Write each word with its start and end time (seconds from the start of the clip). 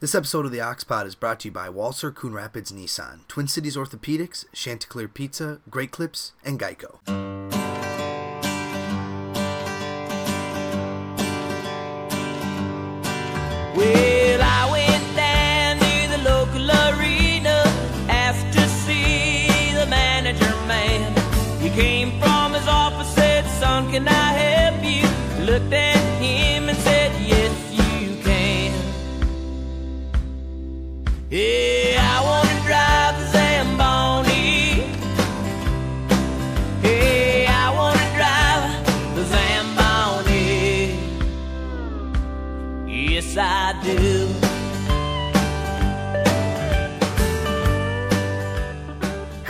This 0.00 0.14
episode 0.14 0.46
of 0.46 0.50
the 0.50 0.60
Oxpod 0.60 1.04
is 1.04 1.14
brought 1.14 1.40
to 1.40 1.48
you 1.48 1.52
by 1.52 1.68
Walser 1.68 2.14
Coon 2.14 2.32
Rapids 2.32 2.72
Nissan, 2.72 3.28
Twin 3.28 3.46
Cities 3.46 3.76
Orthopedics, 3.76 4.46
Chanticlear 4.54 5.08
Pizza, 5.08 5.60
Great 5.68 5.90
Clips, 5.90 6.32
and 6.42 6.58
Geico. 6.58 7.29
Do. 43.96 44.49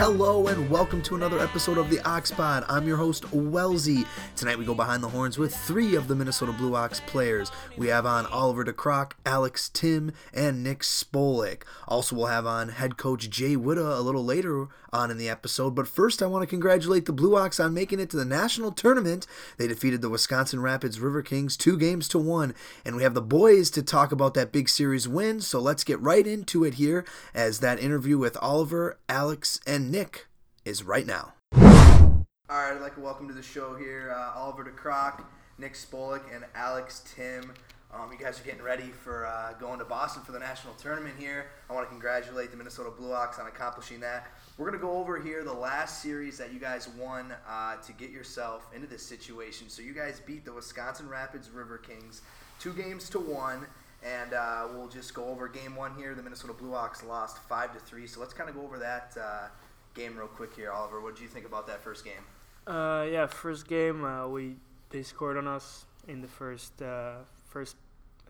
Hello 0.01 0.47
and 0.47 0.67
welcome 0.67 1.03
to 1.03 1.15
another 1.15 1.37
episode 1.37 1.77
of 1.77 1.91
the 1.91 1.97
Oxpod. 1.97 2.65
I'm 2.67 2.87
your 2.87 2.97
host, 2.97 3.31
Wellesley. 3.31 4.03
Tonight 4.35 4.57
we 4.57 4.65
go 4.65 4.73
behind 4.73 5.03
the 5.03 5.09
horns 5.09 5.37
with 5.37 5.55
three 5.55 5.93
of 5.93 6.07
the 6.07 6.15
Minnesota 6.15 6.51
Blue 6.53 6.75
Ox 6.75 6.99
players. 7.01 7.51
We 7.77 7.89
have 7.89 8.07
on 8.07 8.25
Oliver 8.25 8.65
DeCroc, 8.65 9.11
Alex 9.27 9.69
Tim, 9.69 10.11
and 10.33 10.63
Nick 10.63 10.79
Spolik. 10.79 11.65
Also, 11.87 12.15
we'll 12.15 12.25
have 12.25 12.47
on 12.47 12.69
head 12.69 12.97
coach 12.97 13.29
Jay 13.29 13.55
Witta 13.55 13.95
a 13.95 14.01
little 14.01 14.25
later 14.25 14.69
on 14.91 15.11
in 15.11 15.17
the 15.17 15.29
episode. 15.29 15.75
But 15.75 15.87
first, 15.87 16.21
I 16.21 16.25
want 16.25 16.41
to 16.41 16.47
congratulate 16.47 17.05
the 17.05 17.13
Blue 17.13 17.37
Ox 17.37 17.59
on 17.59 17.73
making 17.73 17.99
it 17.99 18.09
to 18.09 18.17
the 18.17 18.25
national 18.25 18.71
tournament. 18.71 19.27
They 19.57 19.67
defeated 19.67 20.01
the 20.01 20.09
Wisconsin 20.09 20.61
Rapids 20.61 20.99
River 20.99 21.21
Kings 21.21 21.55
two 21.55 21.77
games 21.77 22.07
to 22.09 22.17
one. 22.17 22.55
And 22.83 22.95
we 22.95 23.03
have 23.03 23.13
the 23.13 23.21
boys 23.21 23.69
to 23.71 23.83
talk 23.83 24.11
about 24.11 24.33
that 24.33 24.51
big 24.51 24.67
series 24.67 25.07
win. 25.07 25.41
So 25.41 25.59
let's 25.59 25.83
get 25.83 26.01
right 26.01 26.25
into 26.25 26.63
it 26.63 26.73
here 26.73 27.05
as 27.33 27.59
that 27.59 27.79
interview 27.79 28.17
with 28.17 28.35
Oliver, 28.41 28.97
Alex, 29.07 29.59
and 29.65 29.90
Nick 29.91 30.27
is 30.63 30.83
right 30.83 31.05
now. 31.05 31.33
All 31.53 32.23
right, 32.49 32.73
I'd 32.73 32.79
like 32.79 32.95
to 32.95 33.01
welcome 33.01 33.27
to 33.27 33.33
the 33.33 33.43
show 33.43 33.75
here 33.75 34.15
uh, 34.15 34.39
Oliver 34.39 34.63
DeCroc, 34.63 35.21
Nick 35.57 35.73
Spolik, 35.73 36.21
and 36.33 36.45
Alex 36.55 37.03
Tim. 37.13 37.51
Um, 37.93 38.09
you 38.09 38.17
guys 38.17 38.39
are 38.39 38.43
getting 38.45 38.61
ready 38.61 38.87
for 38.87 39.25
uh, 39.25 39.51
going 39.59 39.79
to 39.79 39.83
Boston 39.83 40.23
for 40.23 40.31
the 40.31 40.39
national 40.39 40.75
tournament 40.75 41.15
here. 41.19 41.47
I 41.69 41.73
want 41.73 41.85
to 41.85 41.89
congratulate 41.89 42.51
the 42.51 42.55
Minnesota 42.55 42.89
Blue 42.89 43.11
Ox 43.11 43.37
on 43.37 43.47
accomplishing 43.47 43.99
that. 43.99 44.27
We're 44.57 44.69
going 44.69 44.79
to 44.79 44.85
go 44.85 44.93
over 44.93 45.19
here 45.19 45.43
the 45.43 45.51
last 45.51 46.01
series 46.01 46.37
that 46.37 46.53
you 46.53 46.59
guys 46.61 46.87
won 46.97 47.33
uh, 47.45 47.75
to 47.75 47.91
get 47.91 48.11
yourself 48.11 48.69
into 48.73 48.87
this 48.87 49.05
situation. 49.05 49.67
So 49.67 49.81
you 49.81 49.93
guys 49.93 50.21
beat 50.25 50.45
the 50.45 50.53
Wisconsin 50.53 51.09
Rapids 51.09 51.49
River 51.49 51.77
Kings 51.77 52.21
two 52.61 52.71
games 52.71 53.09
to 53.09 53.19
one. 53.19 53.65
And 54.03 54.33
uh, 54.33 54.67
we'll 54.73 54.87
just 54.87 55.13
go 55.13 55.25
over 55.25 55.47
game 55.47 55.75
one 55.75 55.95
here. 55.95 56.15
The 56.15 56.23
Minnesota 56.23 56.53
Blue 56.53 56.73
Ox 56.73 57.03
lost 57.03 57.37
five 57.39 57.73
to 57.73 57.79
three. 57.79 58.07
So 58.07 58.19
let's 58.19 58.33
kind 58.33 58.49
of 58.49 58.55
go 58.55 58.63
over 58.63 58.79
that 58.79 59.15
uh, 59.19 59.47
game 59.93 60.17
real 60.17 60.27
quick 60.27 60.55
here, 60.55 60.71
Oliver. 60.71 61.01
What 61.01 61.15
did 61.15 61.21
you 61.21 61.27
think 61.27 61.45
about 61.45 61.67
that 61.67 61.83
first 61.83 62.03
game? 62.05 62.23
Uh, 62.67 63.05
yeah, 63.11 63.25
first 63.25 63.67
game 63.67 64.03
uh, 64.03 64.27
we 64.27 64.55
they 64.89 65.03
scored 65.03 65.37
on 65.37 65.47
us 65.47 65.85
in 66.07 66.21
the 66.21 66.27
first 66.27 66.81
uh, 66.81 67.15
first 67.45 67.75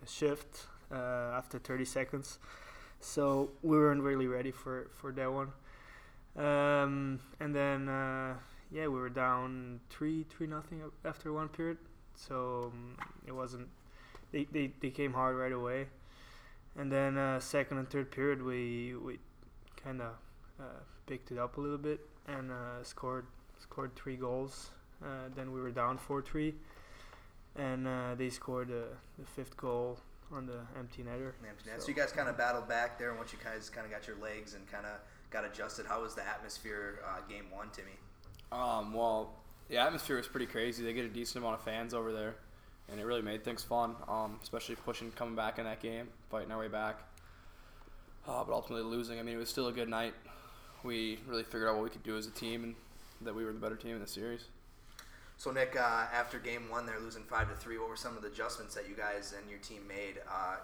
shift 0.08 0.68
uh, 0.92 1.36
after 1.36 1.60
30 1.60 1.86
seconds, 1.86 2.40
so 3.00 3.50
we 3.62 3.78
weren't 3.78 4.02
really 4.02 4.28
ready 4.28 4.52
for 4.52 4.90
for 4.92 5.12
that 5.12 5.32
one. 5.32 5.52
Um, 6.38 7.20
and 7.40 7.54
then 7.54 7.90
uh, 7.90 8.36
yeah, 8.72 8.88
we 8.88 9.00
were 9.00 9.10
down 9.10 9.82
three 9.90 10.26
three 10.30 10.48
nothing 10.48 10.82
after 11.04 11.34
one 11.34 11.50
period, 11.50 11.78
so 12.16 12.72
um, 12.74 12.96
it 13.28 13.34
wasn't 13.34 13.68
they, 14.32 14.48
they 14.52 14.72
they 14.80 14.90
came 14.90 15.14
hard 15.14 15.36
right 15.36 15.52
away. 15.52 15.88
And 16.78 16.90
then 16.90 17.18
uh, 17.18 17.40
second 17.42 17.80
and 17.80 17.90
third 17.90 18.12
period 18.12 18.42
we 18.42 18.96
we 18.96 19.20
kind 19.84 20.02
of 20.02 20.14
uh, 20.62 20.80
picked 21.08 21.32
it 21.32 21.38
up 21.38 21.58
a 21.58 21.62
little 21.62 21.78
bit 21.78 22.00
and 22.28 22.52
uh, 22.52 22.84
scored 22.84 23.26
scored 23.60 23.96
three 23.96 24.16
goals. 24.16 24.70
Uh, 25.04 25.30
then 25.36 25.52
we 25.52 25.60
were 25.60 25.72
down 25.72 25.98
four 25.98 26.22
three, 26.22 26.54
and 27.56 27.88
uh, 27.88 28.16
they 28.16 28.30
scored 28.30 28.70
uh, 28.70 28.94
the 29.18 29.26
fifth 29.26 29.58
goal 29.58 29.98
on 30.32 30.46
the 30.46 30.60
empty 30.78 31.04
netter. 31.04 31.34
So, 31.80 31.88
you 31.88 31.94
guys 31.94 32.12
kind 32.12 32.30
of 32.30 32.38
battled 32.38 32.70
back 32.70 32.98
there, 32.98 33.10
and 33.10 33.18
once 33.18 33.34
you 33.34 33.40
guys 33.44 33.70
kind 33.70 33.86
of 33.86 33.92
got 33.92 34.08
your 34.08 34.16
legs 34.18 34.54
and 34.54 34.70
kind 34.72 34.86
of 34.86 34.94
got 35.30 35.44
adjusted, 35.44 35.86
how 35.86 36.02
was 36.02 36.16
the 36.16 36.28
atmosphere 36.28 37.00
uh, 37.06 37.20
game 37.28 37.46
one, 37.52 37.70
Timmy? 37.74 37.92
Um, 38.52 38.94
well, 38.94 39.34
the 39.70 39.78
atmosphere 39.78 40.18
was 40.18 40.28
pretty 40.28 40.46
crazy. 40.46 40.84
They 40.84 40.94
get 40.94 41.06
a 41.06 41.10
decent 41.10 41.44
amount 41.44 41.60
of 41.60 41.64
fans 41.64 41.94
over 41.94 42.14
there, 42.14 42.36
and 42.90 43.00
it 43.00 43.06
really 43.06 43.22
made 43.22 43.44
things 43.44 43.64
fun. 43.64 43.96
Um, 44.08 44.40
especially 44.42 44.76
pushing, 44.76 45.12
coming 45.12 45.36
back 45.36 45.60
in 45.60 45.66
that 45.66 45.82
game, 45.82 46.08
fighting 46.30 46.52
our 46.52 46.60
way 46.60 46.68
back. 46.68 47.00
Uh, 48.28 48.44
but 48.44 48.54
ultimately 48.54 48.86
losing. 48.86 49.20
I 49.20 49.24
mean, 49.24 49.36
it 49.36 49.40
was 49.40 49.50
still 49.50 49.68
a 49.68 49.74
good 49.74 49.90
night. 49.90 50.14
We 50.84 51.20
really 51.28 51.44
figured 51.44 51.70
out 51.70 51.76
what 51.76 51.84
we 51.84 51.90
could 51.90 52.04
do 52.04 52.18
as 52.18 52.28
a 52.28 52.32
team, 52.32 52.64
and 52.64 52.76
that 53.22 53.36
we 53.36 53.46
were 53.46 53.54
the 53.54 53.60
better 53.60 53.76
team 53.76 53.96
in 53.96 54.02
the 54.02 54.08
series. 54.08 54.46
So 55.38 55.50
Nick, 55.50 55.76
uh, 55.76 56.06
after 56.14 56.38
game 56.38 56.70
one, 56.70 56.86
they're 56.86 57.00
losing 57.00 57.24
five 57.24 57.50
to 57.50 57.56
three. 57.56 57.80
What 57.80 57.90
were 57.90 57.96
some 57.96 58.16
of 58.16 58.22
the 58.22 58.28
adjustments 58.28 58.76
that 58.76 58.88
you 58.88 58.96
guys 58.96 59.34
and 59.36 59.50
your 59.50 59.58
team 59.60 59.88
made? 59.88 60.20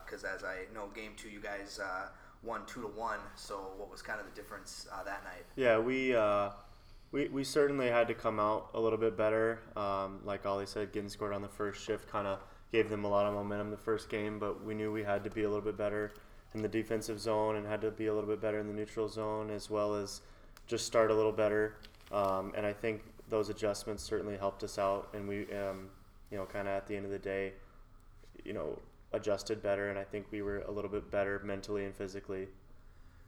Because 0.06 0.24
as 0.24 0.44
I 0.44 0.66
know, 0.72 0.90
game 0.94 1.14
two, 1.18 1.30
you 1.30 1.40
guys 1.40 1.80
uh, 1.84 2.10
won 2.44 2.62
two 2.68 2.82
to 2.82 2.88
one. 2.88 3.18
So 3.36 3.72
what 3.78 3.90
was 3.90 4.04
kind 4.04 4.20
of 4.20 4.28
the 4.28 4.40
difference 4.40 4.88
uh, 4.94 5.04
that 5.04 5.24
night? 5.24 5.46
Yeah, 5.56 5.80
we 5.80 6.16
uh, 6.16 6.50
we 7.12 7.28
we 7.30 7.44
certainly 7.44 7.88
had 7.88 8.08
to 8.10 8.14
come 8.14 8.40
out 8.40 8.70
a 8.76 8.80
little 8.80 9.00
bit 9.00 9.18
better. 9.18 9.62
Um, 9.76 10.20
like 10.24 10.46
Ollie 10.46 10.68
said, 10.68 10.92
getting 10.92 11.10
scored 11.10 11.34
on 11.34 11.42
the 11.42 11.48
first 11.48 11.84
shift 11.84 12.08
kind 12.08 12.28
of 12.28 12.40
gave 12.72 12.90
them 12.90 13.04
a 13.04 13.08
lot 13.10 13.26
of 13.26 13.34
momentum 13.34 13.72
the 13.72 13.78
first 13.78 14.10
game, 14.10 14.38
but 14.38 14.64
we 14.64 14.76
knew 14.76 14.92
we 14.92 15.02
had 15.02 15.24
to 15.24 15.30
be 15.32 15.44
a 15.44 15.48
little 15.48 15.64
bit 15.64 15.78
better 15.78 16.12
in 16.54 16.62
the 16.62 16.68
defensive 16.68 17.20
zone 17.20 17.56
and 17.56 17.68
had 17.68 17.82
to 17.82 17.92
be 17.92 18.08
a 18.08 18.14
little 18.14 18.30
bit 18.30 18.42
better 18.42 18.60
in 18.60 18.68
the 18.68 18.74
neutral 18.74 19.08
zone 19.08 19.50
as 19.50 19.70
well 19.70 19.96
as 19.96 20.22
just 20.68 20.86
start 20.86 21.12
a 21.12 21.14
little 21.14 21.32
better. 21.32 21.76
Um, 22.12 22.54
and 22.56 22.66
I 22.66 22.74
think 22.74 23.04
those 23.30 23.50
adjustments 23.50 24.04
certainly 24.04 24.38
helped 24.38 24.64
us 24.64 24.80
out, 24.80 25.10
and 25.14 25.28
we, 25.28 25.42
um, 25.54 25.90
you 26.32 26.38
know, 26.38 26.46
kind 26.46 26.68
of 26.68 26.74
at 26.74 26.88
the 26.88 26.96
end 26.96 27.06
of 27.06 27.12
the 27.12 27.20
day, 27.20 27.54
you 28.44 28.54
know, 28.54 28.80
adjusted 29.14 29.62
better, 29.62 29.90
and 29.90 30.00
I 30.00 30.04
think 30.04 30.26
we 30.32 30.42
were 30.42 30.60
a 30.60 30.72
little 30.72 30.90
bit 30.90 31.10
better 31.12 31.42
mentally 31.44 31.86
and 31.86 31.94
physically 31.94 32.48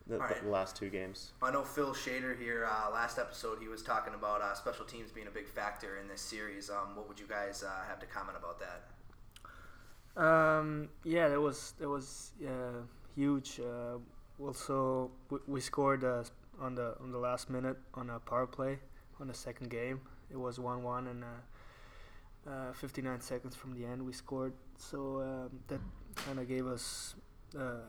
the, 0.08 0.18
right. 0.18 0.42
the 0.44 0.50
last 0.50 0.76
two 0.76 0.90
games. 0.90 1.32
I 1.42 1.52
know 1.52 1.64
Phil 1.64 1.94
Shader 1.94 2.38
here. 2.38 2.68
Uh, 2.70 2.92
last 2.92 3.20
episode, 3.20 3.60
he 3.62 3.68
was 3.68 3.82
talking 3.82 4.14
about 4.14 4.42
uh, 4.42 4.54
special 4.56 4.86
teams 4.86 5.12
being 5.12 5.28
a 5.28 5.32
big 5.32 5.48
factor 5.48 5.98
in 5.98 6.08
this 6.08 6.22
series. 6.22 6.70
Um, 6.70 6.96
what 6.96 7.08
would 7.08 7.20
you 7.20 7.28
guys 7.28 7.64
uh, 7.64 7.88
have 7.88 8.00
to 8.00 8.06
comment 8.06 8.38
about 8.38 8.60
that? 8.60 10.22
Um, 10.22 10.90
yeah, 11.04 11.30
that 11.30 11.40
was 11.40 11.74
that 11.80 11.88
was 11.88 12.32
uh, 12.46 12.82
huge. 13.20 13.60
Uh, 13.60 13.98
also, 14.42 15.12
we, 15.30 15.40
we 15.48 15.60
scored 15.60 16.04
uh, 16.04 16.24
on 16.62 16.76
the 16.76 16.96
on 17.02 17.12
the 17.12 17.18
last 17.18 17.50
minute 17.50 17.78
on 17.94 18.10
a 18.10 18.20
power 18.20 18.48
play 18.48 18.80
on 19.20 19.28
the 19.28 19.34
second 19.34 19.70
game. 19.70 20.00
It 20.32 20.38
was 20.38 20.60
one 20.60 20.84
one 20.84 21.08
and 21.08 21.24
uh, 21.24 22.50
uh, 22.50 22.74
59 22.74 23.22
seconds 23.22 23.56
from 23.56 23.74
the 23.78 23.86
end 23.86 24.06
we 24.06 24.14
scored. 24.14 24.54
So 24.78 25.00
um, 25.22 25.60
that 25.68 25.82
kind 26.16 26.40
of 26.40 26.48
gave 26.48 26.66
us 26.66 27.16
a 27.58 27.80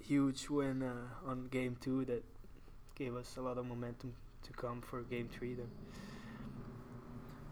huge 0.00 0.48
win 0.48 0.82
uh, 0.82 1.30
on 1.30 1.48
game 1.50 1.76
two. 1.80 2.04
That 2.04 2.22
gave 2.94 3.16
us 3.16 3.36
a 3.36 3.40
lot 3.40 3.58
of 3.58 3.66
momentum 3.66 4.14
to 4.44 4.52
come 4.52 4.80
for 4.80 5.02
game 5.02 5.28
three. 5.28 5.54
Then. 5.54 5.70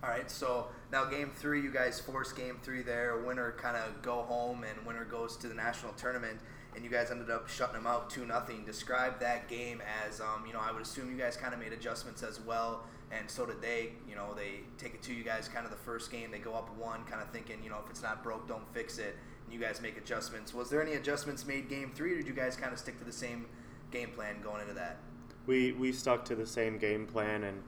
All 0.02 0.08
right, 0.08 0.31
so 0.31 0.69
now 0.91 1.04
game 1.04 1.31
three, 1.34 1.60
you 1.60 1.70
guys 1.70 2.00
force 2.00 2.32
game 2.32 2.58
three 2.62 2.82
there. 2.82 3.22
Winner 3.26 3.52
kind 3.58 3.76
of 3.76 4.00
go 4.00 4.22
home, 4.22 4.64
and 4.64 4.87
winner 4.87 5.04
goes 5.04 5.37
to 5.38 5.47
the 5.47 5.54
national 5.54 5.92
tournament. 5.92 6.41
And 6.75 6.84
you 6.84 6.91
guys 6.91 7.10
ended 7.10 7.31
up 7.31 7.48
shutting 7.48 7.75
them 7.75 7.87
out 7.87 8.11
two 8.11 8.25
nothing. 8.26 8.64
Describe 8.64 9.19
that 9.20 9.49
game 9.49 9.82
as, 10.06 10.20
um, 10.20 10.44
you 10.46 10.52
know, 10.52 10.61
I 10.61 10.70
would 10.72 10.82
assume 10.82 11.11
you 11.11 11.17
guys 11.17 11.37
kind 11.37 11.52
of 11.52 11.61
made 11.61 11.72
adjustments 11.72 12.22
as 12.22 12.40
well, 12.40 12.84
and 13.11 13.28
so 13.28 13.44
did 13.44 13.61
they. 13.61 13.90
You 14.08 14.14
know, 14.14 14.34
they 14.34 14.61
take 14.78 14.94
it 14.94 15.02
to 15.02 15.12
you 15.12 15.25
guys 15.25 15.49
kind 15.49 15.64
of 15.64 15.72
the 15.72 15.78
first 15.78 16.12
game. 16.12 16.31
They 16.31 16.38
go 16.38 16.55
up 16.55 16.75
one, 16.76 17.05
kind 17.05 17.20
of 17.20 17.31
thinking, 17.31 17.56
you 17.62 17.70
know, 17.70 17.78
if 17.84 17.90
it's 17.90 18.02
not 18.02 18.22
broke, 18.22 18.46
don't 18.46 18.72
fix 18.72 18.99
it. 18.99 19.17
And 19.44 19.52
you 19.52 19.58
guys 19.61 19.81
make 19.81 19.96
adjustments. 19.96 20.55
Was 20.55 20.70
there 20.70 20.81
any 20.81 20.93
adjustments 20.93 21.44
made 21.44 21.69
game 21.69 21.90
three, 21.94 22.12
or 22.14 22.17
did 22.19 22.28
you 22.28 22.34
guys 22.34 22.56
kind 22.56 22.72
of 22.72 22.78
stick 22.78 22.99
to 22.99 23.05
the 23.05 23.12
same 23.12 23.46
game 23.90 24.11
plan 24.11 24.37
going 24.43 24.61
into 24.61 24.75
that? 24.75 24.99
We 25.46 25.72
we 25.72 25.90
stuck 25.93 26.25
to 26.26 26.37
the 26.37 26.46
same 26.46 26.78
game 26.78 27.06
plan 27.06 27.44
and. 27.44 27.62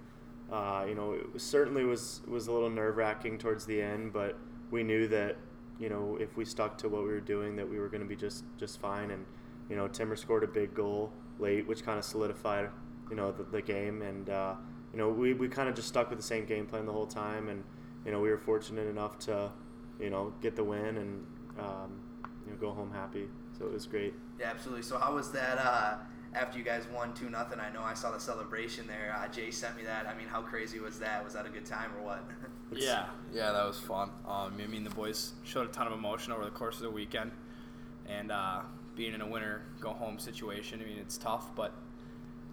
Uh, 0.50 0.84
you 0.86 0.94
know, 0.94 1.14
it 1.14 1.40
certainly 1.40 1.82
was 1.82 2.20
was 2.28 2.46
a 2.46 2.52
little 2.52 2.68
nerve 2.68 2.98
wracking 2.98 3.38
towards 3.38 3.64
the 3.64 3.80
end, 3.80 4.12
but 4.12 4.36
we 4.70 4.82
knew 4.82 5.08
that 5.08 5.36
you 5.82 5.88
know 5.88 6.16
if 6.20 6.36
we 6.36 6.44
stuck 6.44 6.78
to 6.78 6.88
what 6.88 7.02
we 7.02 7.08
were 7.08 7.20
doing, 7.20 7.56
that 7.56 7.68
we 7.68 7.78
were 7.80 7.88
going 7.88 8.02
to 8.02 8.08
be 8.08 8.16
just 8.16 8.44
just 8.56 8.80
fine. 8.80 9.10
And 9.10 9.26
you 9.68 9.76
know, 9.76 9.88
Timmer 9.88 10.16
scored 10.16 10.44
a 10.44 10.46
big 10.46 10.74
goal 10.74 11.12
late, 11.38 11.66
which 11.66 11.84
kind 11.84 11.98
of 11.98 12.04
solidified 12.04 12.70
you 13.10 13.16
know 13.16 13.32
the, 13.32 13.42
the 13.42 13.60
game. 13.60 14.00
And 14.02 14.30
uh, 14.30 14.54
you 14.92 14.98
know, 14.98 15.08
we, 15.08 15.34
we 15.34 15.48
kind 15.48 15.68
of 15.68 15.74
just 15.74 15.88
stuck 15.88 16.08
with 16.08 16.18
the 16.18 16.24
same 16.24 16.46
game 16.46 16.66
plan 16.66 16.86
the 16.86 16.92
whole 16.92 17.06
time. 17.06 17.48
And 17.48 17.64
you 18.06 18.12
know, 18.12 18.20
we 18.20 18.30
were 18.30 18.38
fortunate 18.38 18.86
enough 18.86 19.18
to 19.20 19.50
you 20.00 20.10
know 20.10 20.32
get 20.40 20.54
the 20.54 20.64
win 20.64 20.96
and 20.98 21.26
um, 21.58 22.00
you 22.46 22.52
know 22.52 22.58
go 22.60 22.70
home 22.70 22.92
happy. 22.92 23.28
So 23.58 23.66
it 23.66 23.72
was 23.72 23.86
great. 23.86 24.14
Yeah, 24.38 24.50
absolutely. 24.50 24.82
So 24.82 24.98
how 24.98 25.14
was 25.14 25.32
that 25.32 25.58
uh, 25.58 25.96
after 26.34 26.58
you 26.58 26.64
guys 26.64 26.84
won 26.94 27.14
two 27.14 27.30
nothing? 27.30 27.60
I 27.60 27.70
know 27.70 27.82
I 27.82 27.94
saw 27.94 28.10
the 28.10 28.18
celebration 28.18 28.86
there. 28.86 29.14
Uh, 29.18 29.28
Jay 29.28 29.50
sent 29.50 29.76
me 29.76 29.84
that. 29.84 30.06
I 30.06 30.16
mean, 30.16 30.28
how 30.28 30.42
crazy 30.42 30.78
was 30.78 30.98
that? 30.98 31.24
Was 31.24 31.34
that 31.34 31.46
a 31.46 31.50
good 31.50 31.66
time 31.66 31.90
or 31.98 32.04
what? 32.04 32.24
Yeah, 32.74 33.08
yeah, 33.34 33.52
that 33.52 33.66
was 33.66 33.78
fun. 33.78 34.08
Um, 34.26 34.54
I 34.58 34.66
mean, 34.66 34.82
the 34.82 34.88
boys 34.88 35.32
showed 35.44 35.68
a 35.68 35.72
ton 35.72 35.86
of 35.86 35.92
emotion 35.92 36.32
over 36.32 36.42
the 36.42 36.50
course 36.50 36.76
of 36.76 36.84
the 36.84 36.90
weekend, 36.90 37.30
and 38.08 38.32
uh, 38.32 38.62
being 38.96 39.12
in 39.12 39.20
a 39.20 39.26
winner 39.26 39.60
go 39.78 39.90
home 39.90 40.18
situation. 40.18 40.80
I 40.80 40.86
mean, 40.86 40.96
it's 40.96 41.18
tough, 41.18 41.54
but 41.54 41.74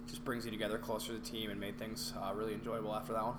it 0.06 0.10
just 0.10 0.26
brings 0.26 0.44
you 0.44 0.52
together 0.52 0.78
closer 0.78 1.14
to 1.14 1.20
the 1.20 1.26
team 1.26 1.52
and 1.52 1.58
made 1.58 1.78
things 1.80 2.12
uh, 2.22 2.34
really 2.34 2.54
enjoyable 2.54 2.94
after 2.94 3.14
that 3.14 3.24
one. 3.24 3.36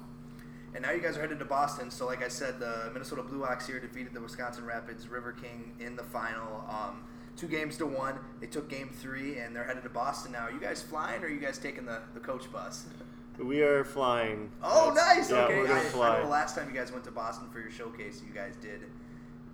And 0.75 0.83
now 0.83 0.93
you 0.93 1.01
guys 1.01 1.17
are 1.17 1.21
headed 1.21 1.39
to 1.41 1.45
Boston. 1.45 1.91
So, 1.91 2.07
like 2.07 2.23
I 2.23 2.29
said, 2.29 2.61
the 2.61 2.91
Minnesota 2.93 3.23
Blue 3.23 3.45
Ox 3.45 3.67
here 3.67 3.81
defeated 3.81 4.15
the 4.15 4.21
Wisconsin 4.21 4.65
Rapids 4.65 5.09
River 5.09 5.33
King 5.33 5.73
in 5.81 5.97
the 5.97 6.05
final. 6.05 6.65
Um, 6.71 7.05
two 7.37 7.49
games 7.49 7.77
to 7.79 7.87
one. 7.87 8.17
They 8.41 8.47
took 8.47 8.69
game 8.69 8.88
three, 8.93 9.38
and 9.38 9.55
they're 9.55 9.65
headed 9.65 9.82
to 9.85 9.88
Boston 9.88 10.32
now. 10.32 10.41
Are 10.47 10.50
you 10.53 10.61
guys 10.61 10.82
flying, 10.82 11.23
or 11.23 11.27
are 11.27 11.31
you 11.31 11.41
guys 11.41 11.59
taking 11.59 11.87
the, 11.87 12.00
the 12.15 12.21
coach 12.21 12.50
bus? 12.53 12.87
We 13.38 13.62
are 13.62 13.85
flying. 13.85 14.50
Oh, 14.62 14.93
That's- 14.94 15.17
nice. 15.17 15.31
Yeah, 15.31 15.44
okay. 15.44 15.56
we're 15.59 15.65
I, 15.65 15.69
gonna 15.69 15.81
I 15.81 15.85
fly. 15.85 16.17
know 16.19 16.25
the 16.25 16.31
last 16.31 16.56
time 16.56 16.69
you 16.69 16.75
guys 16.75 16.93
went 16.93 17.05
to 17.05 17.11
Boston 17.11 17.49
for 17.50 17.61
your 17.61 17.71
showcase, 17.71 18.23
you 18.27 18.35
guys 18.35 18.55
did 18.61 18.81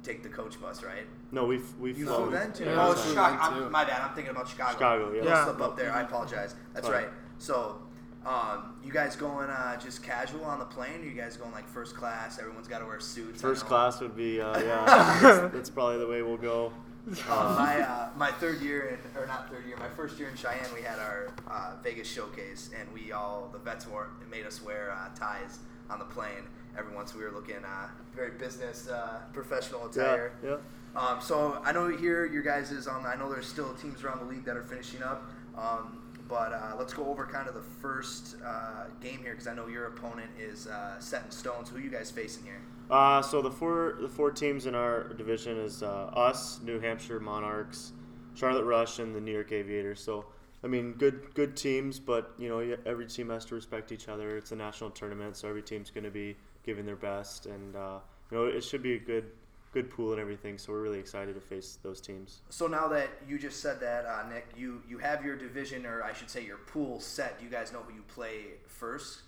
take 0.03 0.23
the 0.23 0.29
coach 0.29 0.61
bus, 0.61 0.83
right? 0.83 1.07
No, 1.31 1.45
we've 1.45 1.67
we've 1.79 1.99
You 1.99 2.07
flown. 2.07 2.29
flew 2.29 2.39
then 2.39 2.53
too. 2.53 2.65
Yeah. 2.65 2.87
oh, 2.87 2.93
it's 2.93 3.09
Chicago. 3.09 3.37
too. 3.59 3.65
I'm, 3.67 3.73
my 3.73 3.85
bad. 3.85 4.01
I'm 4.03 4.15
thinking 4.15 4.31
about 4.33 4.49
Chicago. 4.49 4.73
Chicago, 4.73 5.13
yeah. 5.13 5.25
Yeah. 5.25 5.45
slip 5.45 5.61
up 5.61 5.77
there. 5.77 5.93
I 5.93 6.03
apologize. 6.03 6.55
That's 6.75 6.87
Fine. 6.89 6.97
right. 6.97 7.09
So, 7.39 7.79
um, 8.25 8.75
you 8.85 8.93
guys 8.93 9.15
going 9.15 9.51
uh, 9.51 9.77
just 9.79 10.03
casual 10.03 10.45
on 10.45 10.59
the 10.59 10.65
plane? 10.65 11.01
Or 11.03 11.05
you 11.05 11.13
guys 11.13 11.37
going 11.37 11.53
like 11.53 11.69
first 11.69 11.95
class? 11.97 12.39
Everyone's 12.41 12.67
got 12.69 12.81
to 12.81 12.87
wear 12.87 12.99
suits. 12.99 13.41
First 13.41 13.67
class 13.67 14.01
would 14.01 14.17
be 14.17 14.41
uh, 14.41 14.59
yeah. 14.61 14.85
that's, 15.23 15.55
that's 15.55 15.71
probably 15.71 15.99
the 15.99 16.07
way 16.09 16.23
we'll 16.23 16.37
go. 16.37 16.73
Uh, 17.07 17.55
my 17.57 17.81
uh, 17.81 18.09
my 18.17 18.33
third 18.33 18.61
year 18.61 18.89
in 18.89 19.21
or 19.21 19.27
not 19.27 19.49
third 19.49 19.65
year, 19.65 19.77
my 19.77 19.89
first 19.89 20.19
year 20.19 20.29
in 20.29 20.37
Cheyenne, 20.37 20.67
we 20.75 20.83
had 20.83 20.99
our 20.99 21.29
uh, 21.49 21.73
Vegas 21.83 22.09
showcase, 22.09 22.71
and 22.79 22.93
we 22.93 23.13
all 23.13 23.49
the 23.53 23.59
vets 23.59 23.87
wore 23.87 24.11
made 24.29 24.45
us 24.45 24.61
wear 24.61 24.91
uh, 24.91 25.09
ties 25.15 25.61
on 25.89 26.01
the 26.01 26.05
plane. 26.05 26.43
Every 26.77 26.95
once 26.95 27.15
we 27.15 27.23
were 27.23 27.31
looking 27.31 27.65
uh, 27.65 27.89
very 28.15 28.33
business 28.33 28.89
uh, 28.89 29.21
professional 29.33 29.87
attire. 29.87 30.33
yeah. 30.45 30.57
Um, 31.01 31.21
so 31.21 31.61
I 31.63 31.73
know 31.73 31.89
here 31.97 32.27
your 32.27 32.43
guys 32.43 32.73
is 32.73 32.89
on. 32.89 33.07
I 33.07 33.15
know 33.15 33.31
there's 33.31 33.47
still 33.47 33.73
teams 33.75 34.03
around 34.03 34.19
the 34.19 34.25
league 34.25 34.45
that 34.45 34.57
are 34.57 34.65
finishing 34.65 35.03
up. 35.03 35.31
Um, 35.57 35.99
but 36.29 36.53
uh, 36.53 36.75
let's 36.79 36.93
go 36.93 37.07
over 37.07 37.25
kind 37.25 37.49
of 37.49 37.55
the 37.55 37.63
first 37.63 38.37
uh, 38.45 38.87
game 39.01 39.19
here 39.21 39.33
because 39.33 39.47
I 39.47 39.55
know 39.55 39.69
your 39.69 39.87
opponent 39.87 40.31
is 40.39 40.67
uh, 40.67 40.99
set 40.99 41.25
in 41.25 41.31
stone. 41.31 41.65
So 41.65 41.75
who 41.75 41.81
you 41.81 41.91
guys 41.91 42.11
facing 42.11 42.45
here? 42.45 42.61
Uh, 42.91 43.21
so 43.21 43.43
the 43.43 43.51
four 43.51 43.97
the 44.01 44.09
four 44.09 44.31
teams 44.31 44.67
in 44.67 44.75
our 44.75 45.05
division 45.15 45.59
is 45.59 45.83
uh, 45.83 46.11
us, 46.15 46.61
New 46.63 46.79
Hampshire 46.79 47.19
Monarchs, 47.19 47.93
Charlotte 48.35 48.65
Rush, 48.65 48.99
and 48.99 49.15
the 49.15 49.21
New 49.21 49.33
York 49.33 49.53
Aviators. 49.53 50.01
So 50.01 50.27
I 50.63 50.69
mean, 50.69 50.93
good 50.93 51.35
good 51.35 51.57
teams, 51.57 51.99
but 51.99 52.33
you 52.39 52.49
know 52.49 52.77
every 52.87 53.07
team 53.07 53.31
has 53.31 53.45
to 53.47 53.55
respect 53.55 53.93
each 53.93 54.09
other. 54.09 54.37
It's 54.37 54.53
a 54.53 54.57
national 54.57 54.91
tournament, 54.91 55.37
so 55.37 55.49
every 55.49 55.63
team's 55.63 55.91
going 55.91 56.05
to 56.05 56.11
be 56.11 56.37
giving 56.65 56.87
their 56.87 56.97
best, 56.97 57.47
and 57.47 57.75
uh, 57.75 57.99
you 58.31 58.39
know 58.39 58.47
it 58.47 58.63
should 58.63 58.83
be 58.83 58.95
a 58.95 58.99
good 58.99 59.31
good 59.73 59.91
pool 59.91 60.13
and 60.13 60.21
everything. 60.21 60.57
So 60.57 60.73
we're 60.73 60.83
really 60.83 60.99
excited 60.99 61.35
to 61.35 61.41
face 61.41 61.79
those 61.83 62.01
teams. 62.01 62.41
So 62.51 62.67
now 62.67 62.89
that 62.89 63.09
you 63.29 63.39
just 63.39 63.61
said 63.61 63.79
that, 63.81 64.07
uh, 64.07 64.29
Nick, 64.29 64.47
you 64.57 64.81
you 64.89 64.99
have 64.99 65.25
your 65.25 65.37
division, 65.37 65.85
or 65.85 66.03
I 66.03 66.13
should 66.13 66.31
say 66.31 66.45
your 66.45 66.59
pool 66.59 67.01
set. 67.01 67.39
Do 67.39 67.45
you 67.45 67.51
guys 67.51 67.73
know 67.73 67.81
who 67.81 67.95
you 67.95 68.03
play 68.09 68.55
first? 68.67 69.23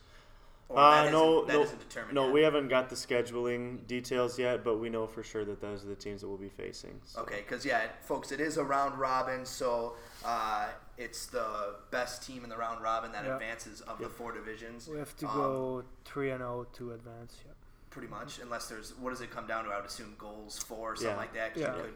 Or 0.68 0.78
Uh, 0.78 1.04
that 1.04 1.12
no, 1.12 1.36
isn't- 1.36 1.46
that 1.46 1.52
no, 1.54 1.62
isn't 1.62 1.78
determined 1.78 2.14
no, 2.14 2.24
yet? 2.24 2.32
we 2.34 2.42
haven't 2.42 2.68
got 2.68 2.90
the 2.90 2.94
scheduling 2.94 3.86
details 3.86 4.38
yet, 4.38 4.62
but 4.62 4.76
we 4.76 4.90
know 4.90 5.06
for 5.06 5.22
sure 5.22 5.44
that 5.46 5.60
those 5.62 5.82
are 5.82 5.88
the 5.88 5.96
teams 5.96 6.20
that 6.20 6.28
we'll 6.28 6.36
be 6.36 6.50
facing. 6.50 7.00
So. 7.04 7.22
Okay, 7.22 7.40
because 7.40 7.64
yeah, 7.64 7.88
folks, 8.02 8.32
it 8.32 8.40
is 8.40 8.58
a 8.58 8.64
round 8.64 8.98
robin, 8.98 9.46
so 9.46 9.96
uh, 10.26 10.68
it's 10.98 11.24
the 11.26 11.76
best 11.90 12.22
team 12.26 12.44
in 12.44 12.50
the 12.50 12.56
round 12.56 12.82
robin 12.82 13.12
that 13.12 13.24
Yeah. 13.24 13.34
advances 13.34 13.80
of 13.82 13.98
the 13.98 14.10
four 14.10 14.32
divisions. 14.32 14.88
We 14.88 14.98
have 14.98 15.16
to 15.16 15.26
Um, 15.28 15.34
go 15.34 15.84
three 16.04 16.30
and 16.30 16.40
zero 16.40 16.66
to 16.74 16.92
advance. 16.92 17.36
Yeah. 17.46 17.52
pretty 17.90 18.08
much, 18.08 18.38
unless 18.38 18.68
there's 18.68 18.94
what 18.96 19.10
does 19.10 19.22
it 19.22 19.30
come 19.30 19.46
down 19.46 19.64
to? 19.64 19.70
I 19.72 19.76
would 19.76 19.86
assume 19.86 20.14
goals 20.18 20.58
for, 20.62 20.92
or 20.92 20.96
something 20.96 21.12
Yeah. 21.12 21.16
like 21.16 21.32
that. 21.32 21.54
'cause 21.54 21.62
Yeah. 21.62 21.76
you 21.76 21.82
could 21.82 21.94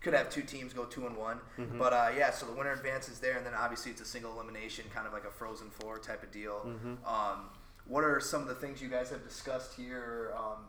could 0.00 0.12
have 0.14 0.28
two 0.28 0.42
teams 0.42 0.74
go 0.74 0.84
two 0.84 1.06
and 1.06 1.16
one. 1.16 1.40
Mm-hmm. 1.58 1.78
But 1.78 1.92
uh, 1.94 2.10
yeah, 2.14 2.30
so 2.30 2.44
the 2.44 2.52
winner 2.52 2.72
advances 2.72 3.20
there, 3.20 3.36
and 3.38 3.46
then 3.46 3.54
obviously 3.54 3.90
it's 3.92 4.02
a 4.02 4.04
single 4.04 4.32
elimination, 4.32 4.84
kind 4.92 5.06
of 5.06 5.12
like 5.14 5.24
a 5.24 5.30
Frozen 5.30 5.70
Four 5.70 5.98
type 5.98 6.22
of 6.22 6.30
deal. 6.30 6.60
Mm-hmm. 6.66 7.06
Um, 7.06 7.48
what 7.86 8.04
are 8.04 8.20
some 8.20 8.42
of 8.42 8.48
the 8.48 8.54
things 8.54 8.80
you 8.80 8.88
guys 8.88 9.10
have 9.10 9.22
discussed 9.24 9.74
here? 9.74 10.32
Um, 10.36 10.66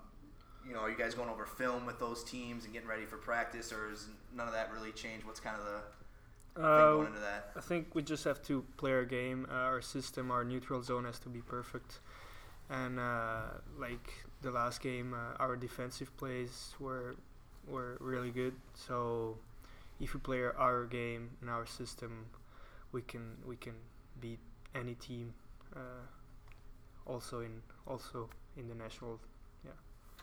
you 0.67 0.73
know, 0.73 0.79
are 0.81 0.89
you 0.89 0.97
guys 0.97 1.13
going 1.13 1.29
over 1.29 1.45
film 1.45 1.85
with 1.85 1.99
those 1.99 2.23
teams 2.23 2.65
and 2.65 2.73
getting 2.73 2.89
ready 2.89 3.05
for 3.05 3.17
practice, 3.17 3.71
or 3.71 3.91
is 3.91 4.07
none 4.33 4.47
of 4.47 4.53
that 4.53 4.71
really 4.73 4.91
changed? 4.91 5.25
What's 5.25 5.39
kind 5.39 5.57
of 5.59 5.65
the 5.65 5.81
thing 6.75 6.89
going 6.89 7.07
Uh, 7.07 7.07
into 7.07 7.19
that? 7.19 7.51
I 7.55 7.61
think 7.61 7.93
we 7.95 8.01
just 8.01 8.23
have 8.23 8.41
to 8.43 8.63
play 8.77 8.91
our 8.93 9.05
game. 9.05 9.47
Uh, 9.49 9.53
our 9.53 9.81
system, 9.81 10.31
our 10.31 10.43
neutral 10.43 10.81
zone 10.81 11.05
has 11.05 11.19
to 11.19 11.29
be 11.29 11.41
perfect. 11.41 11.99
And 12.69 12.99
uh, 12.99 13.41
like 13.77 14.25
the 14.41 14.51
last 14.51 14.81
game, 14.81 15.13
uh, 15.13 15.35
our 15.39 15.55
defensive 15.55 16.15
plays 16.17 16.73
were 16.79 17.15
were 17.67 17.97
really 17.99 18.31
good. 18.31 18.55
So 18.73 19.37
if 19.99 20.13
we 20.13 20.19
play 20.19 20.41
our, 20.41 20.55
our 20.57 20.85
game 20.85 21.37
and 21.41 21.49
our 21.49 21.65
system, 21.65 22.25
we 22.91 23.01
can 23.01 23.37
we 23.45 23.55
can 23.55 23.75
beat 24.19 24.39
any 24.73 24.95
team. 24.95 25.33
Also 27.05 27.41
in 27.41 27.61
also 27.87 28.29
in 28.57 28.67
the 28.67 28.75
national. 28.75 29.19
Yeah. 29.63 29.71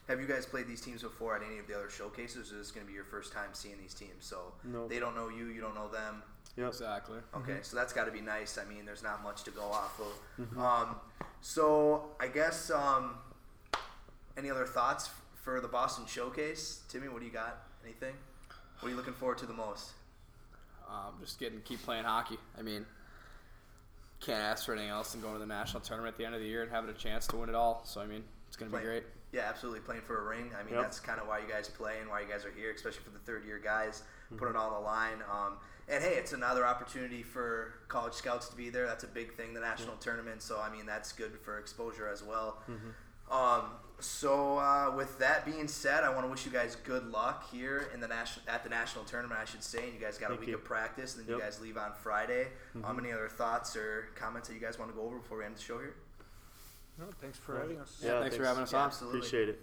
Have 0.08 0.20
you 0.20 0.26
guys 0.26 0.44
played 0.46 0.66
these 0.66 0.80
teams 0.80 1.02
before 1.02 1.36
at 1.36 1.42
any 1.42 1.58
of 1.58 1.66
the 1.68 1.74
other 1.74 1.90
showcases, 1.90 2.50
or 2.52 2.56
is 2.56 2.66
this 2.66 2.70
going 2.72 2.84
to 2.84 2.88
be 2.90 2.94
your 2.94 3.04
first 3.04 3.32
time 3.32 3.50
seeing 3.52 3.78
these 3.78 3.94
teams? 3.94 4.24
So 4.24 4.52
No. 4.64 4.88
they 4.88 4.98
don't 4.98 5.14
know 5.14 5.28
you, 5.28 5.46
you 5.46 5.60
don't 5.60 5.74
know 5.74 5.88
them. 5.88 6.22
Yeah, 6.56 6.68
Exactly. 6.68 7.18
Okay, 7.34 7.58
so 7.62 7.76
that's 7.76 7.92
got 7.94 8.04
to 8.04 8.10
be 8.10 8.20
nice. 8.20 8.58
I 8.58 8.64
mean, 8.64 8.84
there's 8.84 9.02
not 9.02 9.22
much 9.22 9.42
to 9.44 9.50
go 9.50 9.62
off 9.62 9.98
of. 10.00 10.44
Mm-hmm. 10.44 10.60
Um, 10.60 10.96
so 11.40 12.10
I 12.20 12.26
guess 12.28 12.70
um, 12.70 13.14
any 14.36 14.50
other 14.50 14.66
thoughts 14.66 15.08
for 15.34 15.60
the 15.60 15.68
Boston 15.68 16.04
showcase, 16.06 16.82
Timmy? 16.88 17.08
What 17.08 17.20
do 17.20 17.26
you 17.26 17.32
got? 17.32 17.62
Anything? 17.84 18.14
What 18.80 18.88
are 18.88 18.90
you 18.90 18.96
looking 18.96 19.14
forward 19.14 19.38
to 19.38 19.46
the 19.46 19.54
most? 19.54 19.92
Um, 20.88 21.14
just 21.20 21.38
getting 21.40 21.60
keep 21.62 21.82
playing 21.82 22.04
hockey. 22.04 22.36
I 22.58 22.62
mean, 22.62 22.84
can't 24.24 24.42
ask 24.42 24.64
for 24.66 24.72
anything 24.72 24.90
else 24.90 25.12
than 25.12 25.20
going 25.20 25.34
to 25.34 25.40
the 25.40 25.46
national 25.46 25.80
tournament 25.82 26.14
at 26.14 26.18
the 26.18 26.24
end 26.24 26.34
of 26.34 26.40
the 26.40 26.46
year 26.46 26.62
and 26.62 26.70
having 26.70 26.88
a 26.90 26.94
chance 26.94 27.26
to 27.28 27.36
win 27.36 27.48
it 27.48 27.54
all. 27.54 27.82
So 27.84 28.00
I 28.00 28.06
mean, 28.06 28.22
it's 28.48 28.56
gonna 28.56 28.70
be 28.70 28.76
Play- 28.78 28.84
great. 28.84 29.04
Yeah, 29.32 29.42
absolutely. 29.48 29.80
Playing 29.80 30.02
for 30.02 30.18
a 30.18 30.28
ring. 30.28 30.50
I 30.58 30.62
mean, 30.62 30.74
Yep. 30.74 30.82
that's 30.82 31.00
kind 31.00 31.18
of 31.18 31.26
why 31.26 31.38
you 31.38 31.48
guys 31.48 31.66
play 31.68 31.98
and 32.00 32.08
why 32.10 32.20
you 32.20 32.26
guys 32.28 32.44
are 32.44 32.50
here, 32.50 32.70
especially 32.70 33.00
for 33.02 33.10
the 33.10 33.18
third 33.20 33.44
year 33.46 33.58
guys. 33.58 34.02
Mm-hmm. 34.26 34.36
Put 34.36 34.48
it 34.50 34.56
all 34.56 34.68
on 34.74 34.82
the 34.82 34.86
line. 34.86 35.22
Um, 35.30 35.58
and 35.88 36.04
hey, 36.04 36.14
it's 36.16 36.32
another 36.34 36.66
opportunity 36.66 37.22
for 37.22 37.74
college 37.88 38.12
scouts 38.12 38.48
to 38.50 38.56
be 38.56 38.68
there. 38.68 38.86
That's 38.86 39.04
a 39.04 39.08
big 39.08 39.32
thing, 39.34 39.54
the 39.54 39.60
national 39.60 39.96
tournament. 39.96 40.42
So 40.42 40.60
I 40.60 40.68
mean, 40.70 40.84
that's 40.86 41.12
good 41.12 41.38
for 41.40 41.58
exposure 41.58 42.08
as 42.08 42.22
well. 42.22 42.58
Mm-hmm. 42.70 43.32
Um, 43.32 43.70
so 44.00 44.58
uh, 44.58 44.92
with 44.96 45.18
that 45.18 45.44
being 45.44 45.68
said, 45.68 46.04
I 46.04 46.10
want 46.10 46.24
to 46.24 46.30
wish 46.30 46.44
you 46.44 46.52
guys 46.52 46.76
good 46.76 47.10
luck 47.10 47.48
here 47.50 47.88
in 47.94 48.00
the 48.00 48.08
national 48.08 48.44
at 48.48 48.64
the 48.64 48.70
national 48.70 49.04
tournament. 49.04 49.40
I 49.40 49.44
should 49.44 49.62
say, 49.62 49.84
and 49.84 49.94
you 49.94 50.00
guys 50.00 50.18
got 50.18 50.30
a 50.32 50.34
week 50.34 50.48
you. 50.48 50.54
of 50.56 50.64
practice, 50.64 51.16
and 51.16 51.26
then 51.26 51.34
you 51.36 51.40
guys 51.40 51.60
leave 51.60 51.76
on 51.76 51.92
Friday. 52.02 52.48
Mm-hmm. 52.76 52.84
Um, 52.84 52.98
any 52.98 53.12
other 53.12 53.28
thoughts 53.28 53.76
or 53.76 54.08
comments 54.14 54.48
that 54.48 54.54
you 54.54 54.60
guys 54.60 54.78
want 54.78 54.90
to 54.90 54.96
go 54.96 55.04
over 55.04 55.18
before 55.18 55.38
we 55.38 55.44
end 55.44 55.56
the 55.56 55.62
show 55.62 55.78
here? 55.78 55.94
No, 56.98 57.06
thanks 57.20 57.38
for 57.38 57.58
having 57.58 57.78
us. 57.78 58.00
Yeah, 58.04 58.20
thanks 58.20 58.36
for 58.36 58.44
having 58.44 58.62
us 58.62 58.72
Yeah, 58.72 58.80
on. 58.80 58.86
absolutely. 58.86 59.18
Appreciate 59.20 59.48
it. 59.48 59.62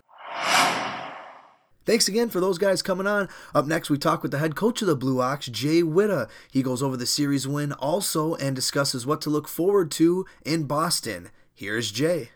Thanks 1.86 2.07
again 2.07 2.29
for 2.29 2.39
those 2.39 2.57
guys 2.57 2.81
coming 2.81 3.07
on. 3.07 3.29
Up 3.55 3.65
next, 3.65 3.89
we 3.89 3.98
talk 3.98 4.21
with 4.21 4.31
the 4.31 4.38
head 4.38 4.55
coach 4.55 4.81
of 4.81 4.88
the 4.88 4.95
Blue 4.95 5.21
Ox, 5.21 5.48
Jay 5.48 5.81
Witta. 5.81 6.27
He 6.51 6.62
goes 6.62 6.83
over 6.83 6.95
the 6.95 7.05
series 7.05 7.48
win 7.48 7.71
also 7.74 8.36
and 8.36 8.55
discusses 8.55 9.05
what 9.07 9.21
to 9.21 9.29
look 9.29 9.48
forward 9.48 9.89
to 9.91 10.25
in 10.45 10.65
Boston. 10.65 11.29
Here's 11.53 11.91
Jay. 11.91 12.29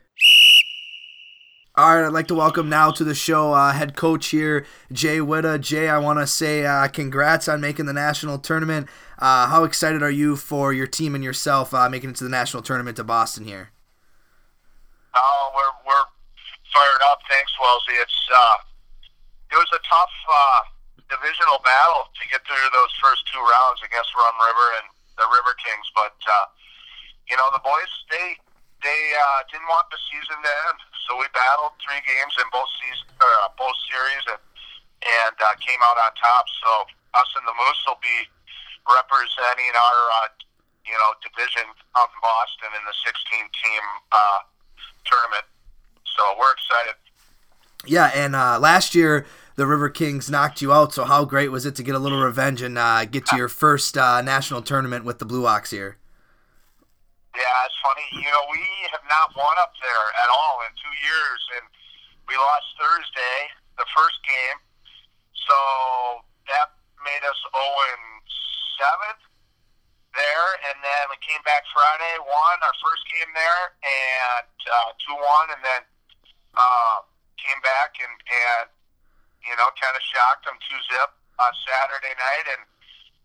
All 1.75 1.97
right, 1.97 2.05
I'd 2.05 2.13
like 2.13 2.27
to 2.27 2.37
welcome 2.37 2.69
now 2.69 2.91
to 2.91 3.03
the 3.03 3.17
show 3.17 3.49
uh, 3.57 3.73
head 3.73 3.97
coach 3.97 4.29
here, 4.29 4.63
Jay 4.91 5.17
Witta. 5.17 5.57
Jay, 5.57 5.89
I 5.89 5.97
want 5.97 6.19
to 6.19 6.27
say 6.29 6.69
uh, 6.69 6.85
congrats 6.87 7.49
on 7.49 7.65
making 7.65 7.89
the 7.89 7.97
national 7.97 8.37
tournament. 8.37 8.85
Uh, 9.17 9.49
how 9.49 9.63
excited 9.63 10.05
are 10.05 10.13
you 10.13 10.35
for 10.35 10.69
your 10.69 10.85
team 10.85 11.17
and 11.17 11.23
yourself 11.23 11.73
uh, 11.73 11.89
making 11.89 12.11
it 12.11 12.15
to 12.21 12.25
the 12.25 12.29
national 12.29 12.61
tournament 12.61 12.97
to 12.97 13.03
Boston 13.03 13.49
here? 13.49 13.73
Oh, 15.17 15.49
we're 15.57 15.73
we're 15.89 16.05
fired 16.69 17.01
up. 17.09 17.25
Thanks, 17.25 17.49
Wellesley. 17.57 17.97
It's 18.05 18.21
uh, 18.29 18.55
it 19.49 19.57
was 19.57 19.73
a 19.73 19.81
tough 19.89 20.13
uh, 20.29 20.61
divisional 21.09 21.57
battle 21.65 22.05
to 22.13 22.23
get 22.29 22.45
through 22.45 22.69
those 22.69 22.93
first 23.01 23.25
two 23.33 23.41
rounds 23.41 23.81
against 23.81 24.13
Rum 24.13 24.37
River 24.45 24.77
and 24.77 24.85
the 25.17 25.25
River 25.25 25.57
Kings, 25.57 25.89
but 25.97 26.13
you 27.25 27.33
know 27.33 27.49
the 27.49 27.65
boys 27.65 27.89
they 28.13 28.37
they 28.83 29.01
uh, 29.15 29.41
didn't 29.49 29.67
want 29.71 29.87
the 29.89 29.99
season 30.11 30.37
to 30.37 30.51
end, 30.69 30.79
so 31.07 31.15
we 31.17 31.25
battled 31.31 31.73
three 31.81 32.03
games 32.03 32.35
in 32.37 32.47
both 32.51 32.69
season 32.83 33.07
uh, 33.17 33.47
both 33.55 33.75
series 33.89 34.23
and 34.29 34.41
and 35.03 35.35
uh, 35.39 35.55
came 35.59 35.79
out 35.83 35.99
on 35.99 36.11
top. 36.15 36.47
So 36.63 36.71
us 37.19 37.29
and 37.35 37.43
the 37.43 37.55
Moose 37.55 37.83
will 37.87 37.99
be 37.99 38.27
representing 38.87 39.71
our 39.75 39.99
uh, 40.23 40.29
you 40.87 40.95
know 40.95 41.11
division 41.23 41.67
out 41.95 42.11
in 42.11 42.19
Boston 42.23 42.71
in 42.75 42.83
the 42.83 42.95
16 43.03 43.47
team. 43.51 43.83
Uh, 44.11 44.47
tournament. 45.05 45.45
So 46.05 46.23
we're 46.39 46.51
excited. 46.51 46.95
Yeah, 47.85 48.11
and 48.13 48.35
uh, 48.35 48.59
last 48.59 48.95
year 48.95 49.25
the 49.55 49.67
River 49.67 49.89
Kings 49.89 50.29
knocked 50.29 50.61
you 50.61 50.71
out. 50.73 50.93
So 50.93 51.03
how 51.03 51.25
great 51.25 51.51
was 51.51 51.65
it 51.65 51.75
to 51.75 51.83
get 51.83 51.95
a 51.95 51.99
little 51.99 52.21
revenge 52.21 52.61
and 52.61 52.77
uh, 52.77 53.05
get 53.05 53.25
to 53.27 53.35
your 53.37 53.49
first 53.49 53.97
uh, 53.97 54.21
national 54.21 54.61
tournament 54.61 55.05
with 55.05 55.19
the 55.19 55.25
Blue 55.25 55.45
Ox 55.45 55.71
here? 55.71 55.97
Yeah, 57.33 57.65
it's 57.65 57.79
funny. 57.81 58.05
You 58.13 58.29
know, 58.29 58.45
we 58.53 58.61
have 58.93 59.01
not 59.09 59.33
won 59.33 59.57
up 59.57 59.73
there 59.81 60.07
at 60.21 60.29
all 60.29 60.61
in 60.69 60.71
two 60.77 60.95
years, 61.01 61.41
and 61.57 61.65
we 62.29 62.37
lost 62.37 62.67
Thursday, 62.77 63.37
the 63.81 63.89
first 63.89 64.21
game. 64.21 64.57
So 65.33 65.57
that 66.53 66.77
made 67.01 67.25
us 67.25 67.39
0 67.49 67.57
and 67.57 68.05
7 69.17 69.33
there, 70.13 70.49
and 70.69 70.77
then 70.85 71.03
we 71.09 71.17
came 71.25 71.41
back 71.41 71.65
Friday, 71.73 72.13
won 72.21 72.57
our 72.61 72.77
first 72.85 73.01
game 73.09 73.33
there, 73.33 73.63
and 73.81 74.53
uh, 74.69 74.93
2 75.09 75.17
1, 75.17 75.57
and 75.57 75.61
then 75.65 75.81
uh, 76.53 77.01
came 77.41 77.57
back 77.65 77.97
and, 77.97 78.13
and 78.13 78.69
you 79.41 79.57
know, 79.57 79.73
kind 79.81 79.97
of 79.97 80.03
shocked 80.05 80.45
them 80.45 80.55
2 80.69 80.77
zip 80.93 81.11
on 81.41 81.51
Saturday 81.65 82.13
night, 82.13 82.45
and 82.55 82.61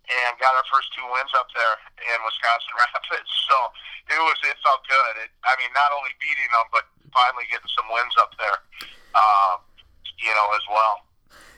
and 0.09 0.33
got 0.41 0.57
our 0.57 0.67
first 0.73 0.89
two 0.97 1.05
wins 1.13 1.33
up 1.37 1.49
there 1.53 1.77
in 2.01 2.19
Wisconsin 2.25 2.75
Rapids. 2.81 3.31
So 3.49 3.57
it 4.13 4.21
was 4.21 4.39
it 4.49 4.57
felt 4.65 4.81
good. 4.89 5.29
It, 5.29 5.31
I 5.45 5.53
mean, 5.61 5.73
not 5.77 5.93
only 5.93 6.13
beating 6.17 6.49
them, 6.53 6.67
but 6.73 6.89
finally 7.13 7.45
getting 7.53 7.69
some 7.77 7.89
wins 7.93 8.15
up 8.17 8.33
there, 8.41 8.59
uh, 9.17 9.61
you 10.21 10.33
know, 10.33 10.49
as 10.57 10.65
well. 10.69 11.09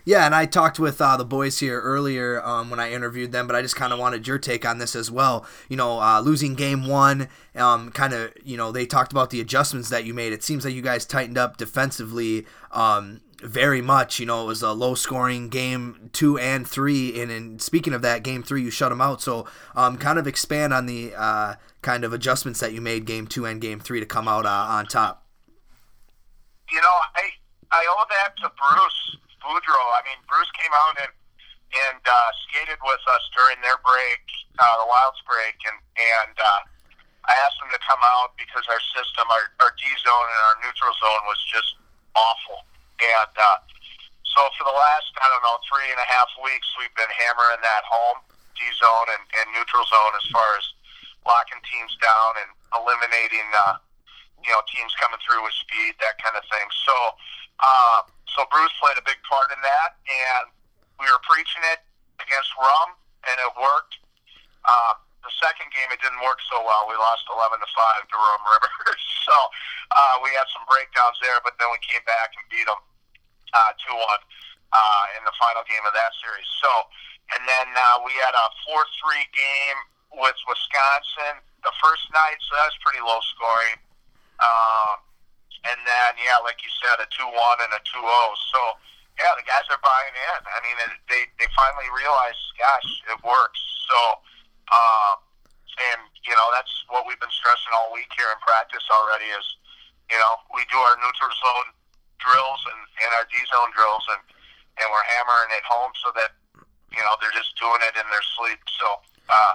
Yeah, 0.04 0.24
and 0.24 0.34
I 0.34 0.46
talked 0.46 0.80
with 0.80 1.00
uh, 1.00 1.16
the 1.16 1.24
boys 1.24 1.60
here 1.60 1.80
earlier 1.80 2.42
um, 2.44 2.70
when 2.70 2.80
I 2.80 2.90
interviewed 2.90 3.32
them, 3.32 3.46
but 3.46 3.54
I 3.54 3.62
just 3.62 3.76
kind 3.76 3.92
of 3.92 3.98
wanted 3.98 4.26
your 4.26 4.38
take 4.38 4.66
on 4.66 4.78
this 4.78 4.96
as 4.96 5.10
well. 5.10 5.46
You 5.68 5.76
know, 5.76 6.00
uh, 6.00 6.20
losing 6.20 6.54
game 6.54 6.88
one, 6.88 7.28
um, 7.54 7.90
kind 7.92 8.14
of, 8.14 8.32
you 8.42 8.56
know, 8.56 8.72
they 8.72 8.86
talked 8.86 9.12
about 9.12 9.30
the 9.30 9.40
adjustments 9.40 9.90
that 9.90 10.04
you 10.04 10.14
made. 10.14 10.32
It 10.32 10.42
seems 10.42 10.64
like 10.64 10.74
you 10.74 10.82
guys 10.82 11.04
tightened 11.04 11.36
up 11.36 11.58
defensively. 11.58 12.46
Um, 12.72 13.20
very 13.42 13.80
much. 13.80 14.18
You 14.20 14.26
know, 14.26 14.42
it 14.42 14.46
was 14.46 14.62
a 14.62 14.72
low 14.72 14.94
scoring 14.94 15.48
game 15.48 16.10
two 16.12 16.38
and 16.38 16.66
three. 16.66 17.20
And, 17.20 17.30
in 17.30 17.58
speaking 17.58 17.92
of 17.92 18.02
that, 18.02 18.22
game 18.22 18.42
three, 18.42 18.62
you 18.62 18.70
shut 18.70 18.90
them 18.90 19.00
out. 19.00 19.20
So, 19.20 19.46
um, 19.74 19.96
kind 19.96 20.18
of 20.18 20.26
expand 20.26 20.72
on 20.72 20.86
the 20.86 21.12
uh, 21.16 21.54
kind 21.82 22.04
of 22.04 22.12
adjustments 22.12 22.60
that 22.60 22.72
you 22.72 22.80
made 22.80 23.04
game 23.04 23.26
two 23.26 23.46
and 23.46 23.60
game 23.60 23.80
three 23.80 24.00
to 24.00 24.06
come 24.06 24.28
out 24.28 24.46
uh, 24.46 24.66
on 24.68 24.86
top. 24.86 25.26
You 26.70 26.80
know, 26.80 26.96
I 27.16 27.24
I 27.72 27.82
owe 27.88 28.04
that 28.08 28.36
to 28.42 28.50
Bruce 28.54 29.00
Boudreau. 29.42 29.86
I 29.94 30.00
mean, 30.06 30.18
Bruce 30.28 30.50
came 30.54 30.72
out 30.72 30.96
and 31.02 31.12
and 31.90 32.02
uh, 32.02 32.30
skated 32.48 32.78
with 32.82 33.02
us 33.14 33.22
during 33.34 33.58
their 33.62 33.78
break, 33.86 34.22
uh, 34.58 34.74
the 34.82 34.86
Wilds 34.86 35.22
break, 35.26 35.54
and 35.66 35.78
and 35.98 36.34
uh, 36.34 36.60
I 37.26 37.34
asked 37.46 37.58
him 37.62 37.70
to 37.70 37.82
come 37.86 38.02
out 38.02 38.34
because 38.38 38.66
our 38.66 38.82
system, 38.94 39.26
our, 39.30 39.54
our 39.62 39.72
D 39.78 39.82
zone 40.02 40.26
and 40.26 40.40
our 40.50 40.56
neutral 40.66 40.94
zone 40.98 41.22
was 41.30 41.38
just 41.46 41.78
awful 42.18 42.66
and 43.00 43.32
uh, 43.34 43.58
so 44.30 44.46
for 44.54 44.62
the 44.62 44.76
last, 44.76 45.10
I 45.18 45.26
don't 45.26 45.42
know, 45.42 45.58
three 45.66 45.90
and 45.90 45.98
a 45.98 46.08
half 46.08 46.30
weeks, 46.38 46.68
we've 46.78 46.94
been 46.94 47.10
hammering 47.10 47.60
that 47.66 47.82
home 47.82 48.22
D 48.54 48.62
zone 48.78 49.08
and, 49.10 49.24
and 49.42 49.46
neutral 49.56 49.82
zone 49.90 50.14
as 50.14 50.26
far 50.30 50.46
as 50.54 50.64
locking 51.26 51.58
teams 51.66 51.96
down 51.98 52.38
and 52.38 52.50
eliminating, 52.76 53.48
uh, 53.56 53.80
you 54.44 54.52
know, 54.54 54.62
teams 54.70 54.94
coming 55.02 55.18
through 55.24 55.42
with 55.42 55.56
speed, 55.58 55.98
that 55.98 56.20
kind 56.22 56.38
of 56.38 56.44
thing. 56.46 56.68
So, 56.86 56.96
uh, 57.58 58.06
so 58.30 58.46
Bruce 58.52 58.72
played 58.78 58.96
a 58.96 59.04
big 59.04 59.18
part 59.26 59.50
in 59.50 59.60
that, 59.60 59.98
and 60.06 60.52
we 61.02 61.10
were 61.10 61.20
preaching 61.26 61.64
it 61.74 61.82
against 62.22 62.54
Rum, 62.54 62.94
and 63.26 63.36
it 63.40 63.52
worked. 63.58 63.98
Uh, 64.64 64.94
the 65.26 65.32
second 65.36 65.68
game, 65.74 65.88
it 65.92 66.00
didn't 66.00 66.20
work 66.24 66.40
so 66.48 66.62
well. 66.64 66.88
We 66.88 66.96
lost 66.96 67.28
11 67.28 67.60
to 67.60 67.68
5 67.68 68.08
to 68.08 68.16
Rum 68.16 68.42
River. 68.56 68.72
so 69.28 69.36
uh, 69.92 70.14
we 70.24 70.32
had 70.32 70.48
some 70.54 70.64
breakdowns 70.64 71.18
there, 71.20 71.42
but 71.44 71.60
then 71.60 71.68
we 71.68 71.80
came 71.84 72.00
back 72.08 72.32
and 72.38 72.44
beat 72.48 72.64
them 72.64 72.80
uh, 73.54 73.72
2 73.76 73.94
1 73.94 74.00
uh, 74.00 75.04
in 75.18 75.22
the 75.26 75.34
final 75.38 75.64
game 75.66 75.82
of 75.86 75.94
that 75.94 76.12
series. 76.22 76.46
So, 76.62 76.70
and 77.36 77.42
then 77.46 77.68
uh, 77.74 78.02
we 78.02 78.14
had 78.18 78.34
a 78.34 78.46
4 78.66 78.76
3 78.76 79.36
game 79.36 79.78
with 80.18 80.38
Wisconsin 80.46 81.42
the 81.62 81.74
first 81.78 82.08
night, 82.10 82.38
so 82.42 82.58
that 82.58 82.70
was 82.70 82.78
pretty 82.82 83.02
low 83.02 83.20
scoring. 83.36 83.78
Um, 84.40 85.04
and 85.68 85.78
then, 85.84 86.10
yeah, 86.16 86.40
like 86.40 86.58
you 86.64 86.72
said, 86.80 86.96
a 87.02 87.08
2 87.12 87.26
1 87.26 87.34
and 87.66 87.72
a 87.76 87.80
2 87.84 88.00
0. 88.00 88.06
So, 88.54 88.60
yeah, 89.20 89.36
the 89.36 89.44
guys 89.44 89.68
are 89.68 89.82
buying 89.84 90.14
in. 90.16 90.40
I 90.48 90.58
mean, 90.64 90.76
they, 91.12 91.28
they 91.36 91.48
finally 91.52 91.90
realize, 91.92 92.38
gosh, 92.56 92.88
it 93.12 93.20
works. 93.20 93.60
So, 93.90 93.98
um, 94.72 95.20
and 95.80 96.00
you 96.28 96.34
know 96.36 96.48
that's 96.52 96.70
what 96.92 97.08
we've 97.08 97.20
been 97.20 97.32
stressing 97.32 97.72
all 97.72 97.92
week 97.94 98.10
here 98.14 98.28
in 98.28 98.38
practice 98.44 98.84
already. 98.92 99.28
Is 99.32 99.46
you 100.12 100.18
know 100.20 100.40
we 100.52 100.62
do 100.68 100.76
our 100.76 100.96
neutral 101.00 101.32
zone 101.32 101.68
drills 102.20 102.60
and, 102.68 102.80
and 103.04 103.10
our 103.16 103.26
D 103.28 103.34
zone 103.50 103.72
drills, 103.72 104.04
and 104.12 104.22
and 104.80 104.86
we're 104.88 105.08
hammering 105.18 105.50
it 105.56 105.64
home 105.66 105.92
so 106.00 106.12
that 106.16 106.36
you 106.92 107.02
know 107.02 107.14
they're 107.18 107.34
just 107.34 107.56
doing 107.56 107.80
it 107.84 107.96
in 107.96 108.06
their 108.08 108.24
sleep. 108.38 108.60
So 108.80 108.86
uh, 109.28 109.54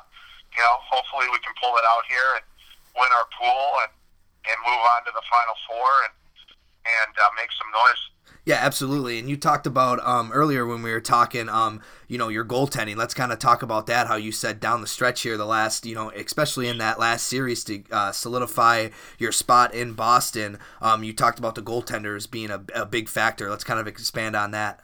you 0.54 0.62
know 0.62 0.76
hopefully 0.86 1.30
we 1.30 1.40
can 1.42 1.54
pull 1.62 1.78
it 1.78 1.86
out 1.88 2.06
here 2.10 2.42
and 2.42 2.46
win 2.98 3.12
our 3.16 3.28
pool 3.34 3.86
and 3.86 3.92
and 4.46 4.58
move 4.66 4.82
on 4.94 5.02
to 5.10 5.12
the 5.14 5.26
final 5.26 5.58
four 5.66 5.90
and 6.06 6.14
and 6.86 7.14
uh, 7.18 7.30
make 7.38 7.50
some 7.52 7.72
noise. 7.72 8.16
Yeah, 8.46 8.60
absolutely. 8.62 9.18
And 9.18 9.28
you 9.28 9.38
talked 9.38 9.66
about 9.66 10.00
um, 10.06 10.32
earlier 10.32 10.68
when 10.68 10.84
we 10.84 10.92
were 10.92 11.02
talking, 11.02 11.50
um, 11.50 11.82
you 12.08 12.20
know, 12.20 12.30
your 12.30 12.46
goaltending. 12.46 12.96
Let's 12.96 13.16
kind 13.16 13.34
of 13.34 13.40
talk 13.40 13.64
about 13.64 13.88
that. 13.88 14.06
How 14.06 14.18
you 14.18 14.32
said 14.32 14.60
down 14.60 14.82
the 14.82 14.88
stretch 14.88 15.24
here, 15.24 15.36
the 15.36 15.50
last, 15.50 15.84
you 15.84 15.96
know, 15.96 16.12
especially 16.12 16.68
in 16.68 16.78
that 16.78 17.00
last 17.00 17.26
series 17.26 17.64
to 17.64 17.84
uh, 17.90 18.12
solidify 18.12 18.90
your 19.18 19.32
spot 19.32 19.74
in 19.74 19.94
Boston. 19.94 20.60
Um, 20.80 21.04
you 21.04 21.12
talked 21.12 21.40
about 21.40 21.56
the 21.56 21.64
goaltenders 21.66 22.30
being 22.30 22.52
a, 22.52 22.62
a, 22.76 22.86
big 22.86 23.10
factor. 23.10 23.50
Let's 23.50 23.64
kind 23.64 23.80
of 23.80 23.88
expand 23.88 24.36
on 24.36 24.52
that. 24.52 24.78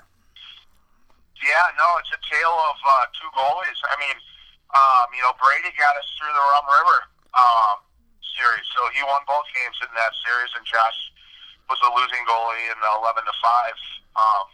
Yeah, 1.37 1.65
no, 1.77 1.85
it's 2.01 2.09
a 2.17 2.21
tale 2.33 2.57
of 2.65 2.77
uh, 2.81 3.05
two 3.13 3.29
goalies. 3.37 3.77
I 3.85 3.95
mean, 4.01 4.17
um, 4.73 5.05
you 5.13 5.21
know, 5.21 5.37
Brady 5.37 5.69
got 5.77 5.93
us 6.01 6.09
through 6.17 6.33
the 6.33 6.45
Rum 6.49 6.65
River 6.65 6.97
um, 7.37 7.77
series, 8.41 8.65
so 8.73 8.89
he 8.97 9.05
won 9.05 9.21
both 9.29 9.45
games 9.53 9.77
in 9.85 9.89
that 9.93 10.13
series, 10.25 10.49
and 10.57 10.65
Josh 10.65 11.10
was 11.71 11.79
a 11.87 11.91
losing 11.95 12.19
goalie 12.27 12.67
in 12.67 12.77
the 12.83 12.91
11 12.99 13.23
to 13.23 13.35
5 13.39 14.19
um, 14.19 14.45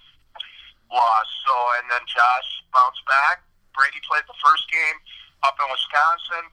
loss. 0.93 1.29
So, 1.49 1.53
and 1.81 1.89
then 1.89 2.05
Josh 2.05 2.49
bounced 2.69 3.01
back. 3.09 3.41
Brady 3.73 3.97
played 4.05 4.29
the 4.29 4.37
first 4.37 4.69
game 4.69 4.97
up 5.41 5.57
in 5.57 5.65
Wisconsin, 5.65 6.45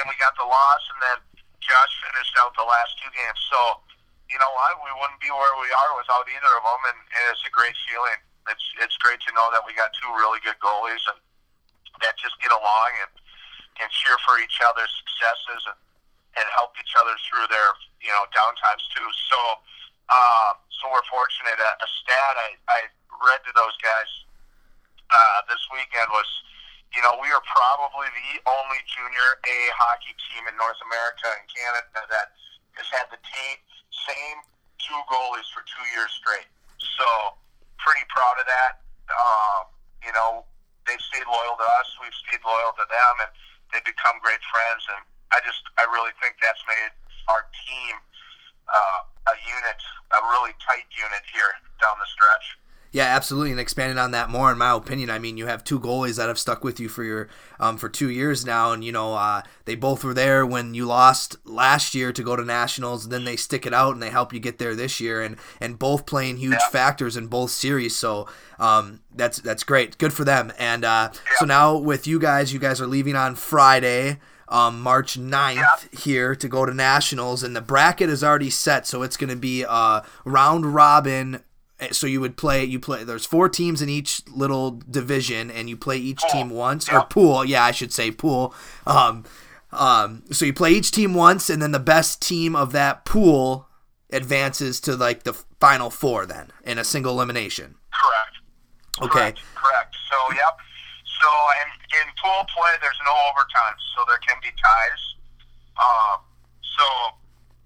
and 0.00 0.02
we 0.08 0.16
got 0.16 0.32
the 0.40 0.48
loss, 0.48 0.82
and 0.96 0.98
then 1.04 1.18
Josh 1.60 1.92
finished 2.08 2.32
out 2.40 2.56
the 2.56 2.64
last 2.64 2.96
two 3.04 3.12
games. 3.12 3.36
So, 3.52 3.84
you 4.32 4.40
know 4.40 4.48
what? 4.56 4.80
We 4.80 4.92
wouldn't 4.96 5.20
be 5.20 5.28
where 5.28 5.56
we 5.60 5.68
are 5.68 5.92
without 6.00 6.24
either 6.24 6.52
of 6.56 6.64
them, 6.64 6.82
and, 6.88 6.98
and 7.04 7.24
it's 7.28 7.44
a 7.44 7.52
great 7.52 7.76
feeling. 7.84 8.16
It's 8.48 8.64
it's 8.80 8.96
great 9.04 9.20
to 9.28 9.30
know 9.36 9.52
that 9.52 9.60
we 9.68 9.76
got 9.76 9.92
two 9.92 10.08
really 10.16 10.40
good 10.40 10.56
goalies 10.56 11.04
and 11.12 11.20
that 12.00 12.16
just 12.16 12.32
get 12.40 12.48
along 12.48 12.90
and 13.04 13.12
and 13.84 13.88
cheer 13.92 14.16
for 14.24 14.40
each 14.40 14.56
other's 14.64 14.88
successes 15.04 15.68
and 15.68 15.76
and 16.40 16.46
help 16.56 16.72
each 16.80 16.94
other 16.96 17.12
through 17.28 17.44
their 17.52 17.68
you 18.00 18.08
know 18.08 18.24
downtimes 18.32 18.84
too. 18.94 19.08
So 19.28 19.38
uh, 20.08 20.50
so 20.72 20.88
we're 20.92 21.04
fortunate. 21.08 21.58
A, 21.60 21.70
a 21.78 21.88
stat 22.02 22.34
I, 22.36 22.48
I 22.68 22.80
read 23.24 23.40
to 23.44 23.52
those 23.54 23.76
guys 23.80 24.10
uh, 25.10 25.38
this 25.48 25.60
weekend 25.72 26.08
was, 26.12 26.28
you 26.92 27.00
know, 27.04 27.16
we 27.20 27.28
are 27.32 27.44
probably 27.44 28.08
the 28.12 28.40
only 28.48 28.80
junior 28.88 29.28
A 29.44 29.58
hockey 29.76 30.16
team 30.32 30.48
in 30.48 30.56
North 30.56 30.80
America 30.88 31.28
and 31.36 31.44
Canada 31.48 32.00
that 32.08 32.32
has 32.80 32.88
had 32.92 33.10
the 33.12 33.20
team, 33.20 33.54
same 33.92 34.38
two 34.80 35.00
goalies 35.10 35.48
for 35.52 35.60
two 35.68 35.84
years 35.92 36.08
straight. 36.16 36.48
So 36.78 37.36
pretty 37.82 38.04
proud 38.08 38.40
of 38.40 38.46
that. 38.48 38.80
Um, 39.12 39.62
you 40.00 40.12
know, 40.14 40.44
they've 40.86 41.02
stayed 41.12 41.28
loyal 41.28 41.56
to 41.60 41.66
us. 41.80 41.88
We've 42.00 42.14
stayed 42.28 42.40
loyal 42.44 42.72
to 42.80 42.86
them, 42.88 43.14
and 43.24 43.30
they've 43.72 43.84
become 43.84 44.16
great 44.24 44.40
friends. 44.48 44.82
And 44.88 45.02
I 45.34 45.44
just, 45.44 45.60
I 45.76 45.84
really 45.92 46.14
think 46.22 46.40
that's 46.40 46.62
made 46.64 46.92
our 47.28 47.44
team 47.68 47.94
uh, 48.68 49.32
a 49.32 49.34
unit, 49.44 49.80
really 50.28 50.52
tight 50.60 50.86
unit 50.92 51.24
here 51.32 51.52
down 51.80 51.96
the 51.98 52.06
stretch. 52.06 52.58
Yeah, 52.90 53.04
absolutely, 53.04 53.50
and 53.50 53.60
expanding 53.60 53.98
on 53.98 54.12
that 54.12 54.30
more, 54.30 54.50
in 54.50 54.56
my 54.56 54.72
opinion, 54.72 55.10
I 55.10 55.18
mean, 55.18 55.36
you 55.36 55.44
have 55.44 55.62
two 55.62 55.78
goalies 55.78 56.16
that 56.16 56.28
have 56.28 56.38
stuck 56.38 56.64
with 56.64 56.80
you 56.80 56.88
for 56.88 57.04
your 57.04 57.28
um, 57.60 57.76
for 57.76 57.90
two 57.90 58.08
years 58.08 58.46
now, 58.46 58.72
and 58.72 58.82
you 58.82 58.92
know 58.92 59.14
uh, 59.14 59.42
they 59.66 59.74
both 59.74 60.02
were 60.02 60.14
there 60.14 60.46
when 60.46 60.72
you 60.72 60.86
lost 60.86 61.36
last 61.44 61.94
year 61.94 62.12
to 62.12 62.22
go 62.22 62.34
to 62.34 62.44
nationals. 62.44 63.04
And 63.04 63.12
then 63.12 63.24
they 63.24 63.36
stick 63.36 63.66
it 63.66 63.74
out 63.74 63.92
and 63.92 64.02
they 64.02 64.08
help 64.08 64.32
you 64.32 64.40
get 64.40 64.56
there 64.56 64.74
this 64.74 65.00
year, 65.00 65.20
and 65.20 65.36
and 65.60 65.78
both 65.78 66.06
playing 66.06 66.38
huge 66.38 66.54
yeah. 66.54 66.70
factors 66.70 67.14
in 67.14 67.26
both 67.26 67.50
series. 67.50 67.94
So 67.94 68.26
um, 68.58 69.00
that's 69.14 69.38
that's 69.38 69.64
great, 69.64 69.98
good 69.98 70.14
for 70.14 70.24
them. 70.24 70.50
And 70.58 70.82
uh, 70.82 71.10
yeah. 71.12 71.20
so 71.36 71.44
now 71.44 71.76
with 71.76 72.06
you 72.06 72.18
guys, 72.18 72.54
you 72.54 72.58
guys 72.58 72.80
are 72.80 72.86
leaving 72.86 73.16
on 73.16 73.34
Friday 73.34 74.18
um, 74.48 74.80
March 74.80 75.18
9th 75.18 75.54
yep. 75.56 76.00
here 76.00 76.34
to 76.34 76.48
go 76.48 76.64
to 76.64 76.74
nationals, 76.74 77.42
and 77.42 77.54
the 77.54 77.60
bracket 77.60 78.08
is 78.08 78.24
already 78.24 78.50
set, 78.50 78.86
so 78.86 79.02
it's 79.02 79.16
going 79.16 79.30
to 79.30 79.36
be 79.36 79.64
a 79.68 80.02
round 80.24 80.74
robin. 80.74 81.42
Eh, 81.80 81.88
so 81.92 82.06
you 82.06 82.20
would 82.20 82.36
play. 82.36 82.64
You 82.64 82.80
play. 82.80 83.04
There's 83.04 83.26
four 83.26 83.48
teams 83.48 83.82
in 83.82 83.88
each 83.88 84.22
little 84.28 84.80
division, 84.90 85.50
and 85.50 85.68
you 85.68 85.76
play 85.76 85.98
each 85.98 86.20
pool. 86.20 86.30
team 86.30 86.50
once 86.50 86.88
yep. 86.88 86.96
or 86.96 87.06
pool. 87.06 87.44
Yeah, 87.44 87.64
I 87.64 87.70
should 87.70 87.92
say 87.92 88.10
pool. 88.10 88.54
Um, 88.86 89.24
um, 89.70 90.24
so 90.30 90.44
you 90.44 90.52
play 90.52 90.72
each 90.72 90.90
team 90.90 91.14
once, 91.14 91.50
and 91.50 91.60
then 91.60 91.72
the 91.72 91.78
best 91.78 92.22
team 92.22 92.56
of 92.56 92.72
that 92.72 93.04
pool 93.04 93.68
advances 94.10 94.80
to 94.80 94.96
like 94.96 95.24
the 95.24 95.34
final 95.60 95.90
four 95.90 96.24
then 96.24 96.50
in 96.64 96.78
a 96.78 96.84
single 96.84 97.12
elimination. 97.12 97.74
Correct. 97.92 98.38
Okay. 99.02 99.20
Correct. 99.20 99.40
Correct. 99.54 99.96
So, 100.10 100.34
yep. 100.34 100.58
So, 101.18 101.28
and 101.62 101.70
in 101.98 102.06
pool 102.18 102.46
play, 102.46 102.74
there's 102.78 103.02
no 103.02 103.14
overtime, 103.30 103.76
so 103.94 104.06
there 104.06 104.22
can 104.22 104.38
be 104.38 104.54
ties. 104.54 105.02
Um, 105.74 106.22
so, 106.62 106.86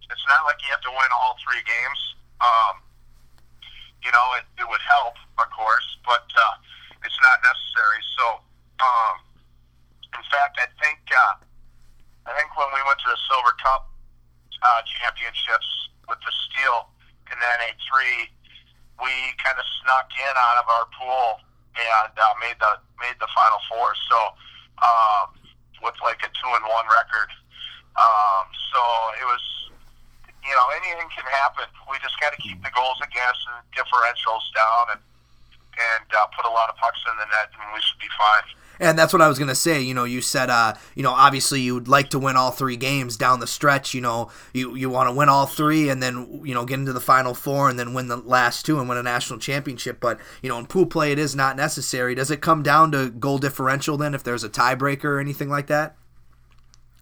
it's 0.09 0.27
not 0.29 0.45
like 0.49 0.61
you 0.65 0.73
have 0.73 0.85
to 0.85 0.93
win 0.93 1.11
all 1.13 1.37
three 1.45 1.61
games. 1.65 2.01
Um, 2.41 2.81
you 4.05 4.11
know, 4.11 4.27
it, 4.41 4.45
it 4.61 4.67
would 4.67 4.83
help, 4.83 5.17
of 5.39 5.49
course, 5.53 5.87
but 6.05 6.27
uh, 6.33 6.55
it's 7.05 7.21
not 7.23 7.39
necessary. 7.45 8.01
So, 8.19 8.25
um, 8.83 9.15
in 10.17 10.25
fact, 10.29 10.59
I 10.59 10.69
think 10.83 11.01
uh, 11.13 11.35
I 12.27 12.33
think 12.39 12.55
when 12.59 12.71
we 12.75 12.83
went 12.87 12.99
to 13.03 13.11
the 13.11 13.21
Silver 13.31 13.55
Cup 13.63 13.91
uh, 14.63 14.81
championships 14.87 15.69
with 16.09 16.19
the 16.23 16.33
Steel 16.49 16.91
in 17.31 17.37
the 17.39 17.49
NA3, 17.63 18.27
we 19.01 19.13
kind 19.43 19.59
of 19.59 19.67
snuck 19.83 20.11
in 20.15 20.35
out 20.37 20.59
of 20.63 20.67
our 20.69 20.87
pool 20.95 21.43
and 21.77 22.13
uh, 22.15 22.35
made 22.41 22.59
the 22.61 22.73
made 23.01 23.17
the 23.19 23.29
Final 23.33 23.61
Four. 23.69 23.95
So 24.09 24.19
um, 24.83 25.27
with 25.83 25.99
like 26.03 26.23
a 26.23 26.31
two 26.31 26.51
and 26.55 26.65
one 26.67 26.87
record. 26.89 27.31
Um, 27.99 28.45
so 28.73 28.81
it 29.21 29.27
was, 29.29 29.45
you 30.41 30.55
know, 30.57 30.67
anything 30.81 31.11
can 31.13 31.29
happen. 31.29 31.69
We 31.91 32.01
just 32.01 32.17
got 32.23 32.33
to 32.33 32.41
keep 32.41 32.63
the 32.65 32.73
goals 32.73 32.97
against 33.05 33.43
and 33.53 33.61
differentials 33.77 34.45
down 34.57 34.97
and 34.97 35.03
and 35.73 36.09
uh, 36.13 36.29
put 36.37 36.45
a 36.45 36.53
lot 36.53 36.69
of 36.69 36.77
pucks 36.77 37.01
in 37.09 37.17
the 37.17 37.25
net, 37.33 37.49
and 37.57 37.65
we 37.73 37.81
should 37.81 38.01
be 38.01 38.13
fine. 38.17 38.45
And 38.83 38.99
that's 38.99 39.13
what 39.13 39.23
I 39.23 39.29
was 39.29 39.39
gonna 39.39 39.55
say. 39.55 39.81
You 39.81 39.95
know, 39.95 40.03
you 40.03 40.21
said, 40.21 40.51
uh, 40.51 40.75
you 40.97 41.03
know, 41.05 41.13
obviously 41.13 41.61
you'd 41.61 41.87
like 41.87 42.11
to 42.11 42.19
win 42.19 42.37
all 42.37 42.51
three 42.51 42.77
games 42.77 43.17
down 43.17 43.39
the 43.39 43.47
stretch. 43.47 43.95
You 43.95 44.01
know, 44.01 44.29
you 44.53 44.75
you 44.75 44.91
want 44.91 45.09
to 45.09 45.15
win 45.15 45.29
all 45.29 45.47
three, 45.47 45.89
and 45.89 46.03
then 46.03 46.41
you 46.45 46.53
know 46.53 46.65
get 46.65 46.81
into 46.81 46.93
the 46.93 47.01
final 47.01 47.33
four, 47.33 47.69
and 47.71 47.79
then 47.79 47.95
win 47.95 48.09
the 48.09 48.17
last 48.17 48.67
two 48.67 48.81
and 48.81 48.89
win 48.89 48.99
a 48.99 49.03
national 49.03 49.39
championship. 49.39 50.01
But 50.01 50.19
you 50.43 50.49
know, 50.49 50.59
in 50.59 50.67
pool 50.67 50.87
play, 50.87 51.13
it 51.13 51.19
is 51.21 51.37
not 51.37 51.57
necessary. 51.57 52.15
Does 52.17 52.31
it 52.33 52.41
come 52.41 52.63
down 52.65 52.91
to 52.93 53.09
goal 53.11 53.39
differential 53.39 53.97
then, 53.97 54.15
if 54.15 54.25
there's 54.25 54.43
a 54.43 54.49
tiebreaker 54.51 55.05
or 55.05 55.21
anything 55.21 55.49
like 55.49 55.69
that? 55.69 55.95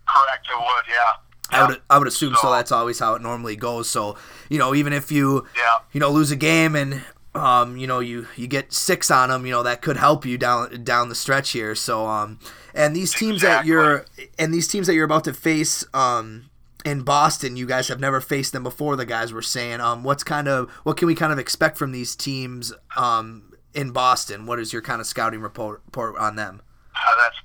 Correct, 0.07 0.47
it 0.53 0.57
would, 0.59 0.85
yeah. 0.89 1.59
I 1.59 1.67
would 1.67 1.81
I 1.89 1.99
would 1.99 2.09
assume 2.09 2.35
so. 2.35 2.43
So- 2.43 2.53
That's 2.53 2.73
always 2.73 2.99
how 2.99 3.15
it 3.15 3.23
normally 3.23 3.57
goes. 3.57 3.89
So 3.89 4.17
you 4.49 4.59
know, 4.59 4.75
even 4.75 4.93
if 4.93 5.11
you 5.11 5.47
Yeah. 5.57 5.79
you 5.93 6.01
know 6.01 6.11
lose 6.11 6.31
a 6.31 6.37
game 6.37 6.77
and 6.77 7.03
um 7.35 7.77
you 7.77 7.87
know 7.87 8.01
you 8.01 8.27
you 8.37 8.47
get 8.47 8.73
six 8.73 9.11
on 9.11 9.29
them, 9.29 9.47
you 9.47 9.53
know 9.53 9.63
that 9.63 9.83
could 9.83 9.97
help 9.97 10.25
you 10.27 10.37
down 10.37 10.83
down 10.85 11.09
the 11.09 11.15
stretch 11.15 11.51
here. 11.51 11.75
So 11.75 12.07
um 12.07 12.39
and 12.75 12.95
these 12.95 13.13
teams 13.15 13.43
that 13.43 13.67
you're 13.67 14.05
and 14.39 14.53
these 14.53 14.69
teams 14.69 14.87
that 14.87 14.95
you're 14.95 15.05
about 15.05 15.25
to 15.25 15.35
face 15.35 15.85
um 15.95 16.51
in 16.85 17.03
Boston, 17.03 17.57
you 17.57 17.67
guys 17.67 17.89
have 17.89 18.01
never 18.01 18.21
faced 18.21 18.53
them 18.53 18.63
before. 18.63 18.97
The 18.97 19.05
guys 19.05 19.33
were 19.33 19.43
saying, 19.43 19.81
um, 19.81 20.03
what's 20.03 20.25
kind 20.25 20.49
of 20.49 20.71
what 20.83 20.97
can 20.97 21.07
we 21.07 21.15
kind 21.15 21.33
of 21.33 21.39
expect 21.39 21.77
from 21.77 21.93
these 21.93 22.17
teams 22.17 22.73
um 22.97 23.53
in 23.75 23.91
Boston? 23.91 24.47
What 24.47 24.59
is 24.59 24.73
your 24.73 24.83
kind 24.83 25.01
of 25.01 25.07
scouting 25.07 25.41
report, 25.41 25.83
report 25.87 26.17
on 26.17 26.37
them? 26.37 26.63
Uh, 26.95 27.17
that's 27.23 27.37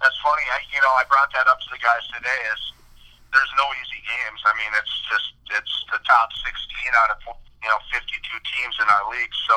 that's 0.00 0.18
funny. 0.20 0.42
I, 0.52 0.60
you 0.68 0.80
know, 0.84 0.92
I 0.92 1.04
brought 1.08 1.32
that 1.32 1.48
up 1.48 1.58
to 1.60 1.68
the 1.72 1.80
guys 1.80 2.04
today. 2.12 2.40
Is 2.52 2.72
there's 3.32 3.52
no 3.56 3.66
easy 3.80 4.00
games. 4.04 4.40
I 4.44 4.52
mean, 4.54 4.72
it's 4.76 4.94
just 5.08 5.28
it's 5.58 5.74
the 5.90 5.98
top 6.04 6.28
16 6.44 6.52
out 7.00 7.10
of 7.16 7.18
you 7.64 7.70
know 7.72 7.80
52 7.88 8.12
teams 8.20 8.76
in 8.76 8.86
our 8.92 9.08
league. 9.08 9.32
So 9.48 9.56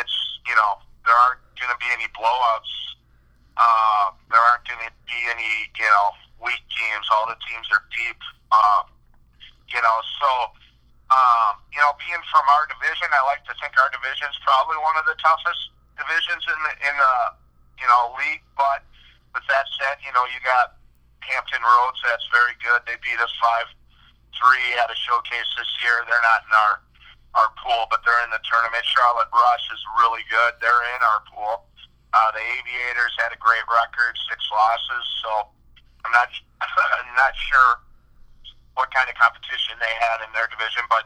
it's 0.00 0.16
you 0.48 0.56
know 0.56 0.80
there 1.04 1.14
aren't 1.14 1.44
going 1.60 1.70
to 1.70 1.78
be 1.78 1.92
any 1.92 2.08
blowouts. 2.16 2.72
Uh, 3.60 4.16
there 4.32 4.40
aren't 4.40 4.64
going 4.64 4.80
to 4.80 4.94
be 5.04 5.20
any 5.28 5.68
you 5.76 5.90
know 5.92 6.16
weak 6.40 6.64
teams. 6.72 7.04
All 7.12 7.28
the 7.28 7.38
teams 7.44 7.68
are 7.68 7.84
deep. 7.92 8.18
Um, 8.48 8.88
you 9.68 9.80
know, 9.84 9.96
so 10.16 10.56
um, 11.08 11.56
you 11.72 11.80
know, 11.80 11.96
being 11.96 12.20
from 12.28 12.44
our 12.44 12.68
division, 12.68 13.08
I 13.12 13.24
like 13.24 13.40
to 13.48 13.54
think 13.56 13.72
our 13.80 13.88
division 13.88 14.28
is 14.28 14.38
probably 14.44 14.76
one 14.84 14.96
of 15.00 15.08
the 15.08 15.16
toughest 15.16 15.72
divisions 15.96 16.44
in 16.44 16.58
the 16.64 16.72
in 16.84 16.94
the 16.96 17.14
you 17.80 17.88
know 17.88 18.12
league. 18.20 18.44
But 18.56 18.84
with 19.32 19.44
that 19.48 19.64
said, 19.80 20.00
you 20.04 20.12
know, 20.12 20.28
you 20.28 20.40
got 20.44 20.76
Hampton 21.24 21.64
Roads. 21.64 22.00
That's 22.04 22.24
very 22.28 22.52
good. 22.60 22.84
They 22.84 23.00
beat 23.00 23.16
us 23.24 23.32
five 23.40 23.72
three 24.36 24.76
at 24.76 24.92
a 24.92 24.96
showcase 25.08 25.48
this 25.56 25.70
year. 25.80 26.04
They're 26.04 26.24
not 26.24 26.44
in 26.44 26.52
our 26.52 26.74
our 27.36 27.50
pool, 27.60 27.84
but 27.92 28.00
they're 28.06 28.22
in 28.24 28.32
the 28.32 28.40
tournament. 28.46 28.84
Charlotte 28.88 29.28
Rush 29.32 29.66
is 29.72 29.82
really 30.00 30.24
good. 30.32 30.56
They're 30.62 30.84
in 30.96 31.00
our 31.02 31.20
pool. 31.28 31.68
Uh, 32.16 32.30
the 32.32 32.40
Aviators 32.40 33.12
had 33.20 33.36
a 33.36 33.40
great 33.40 33.64
record, 33.68 34.16
six 34.32 34.40
losses. 34.48 35.04
So 35.20 35.30
I'm 36.08 36.12
not 36.16 36.28
I'm 37.04 37.16
not 37.18 37.36
sure 37.36 37.84
what 38.74 38.88
kind 38.94 39.10
of 39.10 39.14
competition 39.18 39.76
they 39.82 39.92
had 39.98 40.24
in 40.24 40.30
their 40.32 40.48
division, 40.48 40.86
but 40.88 41.04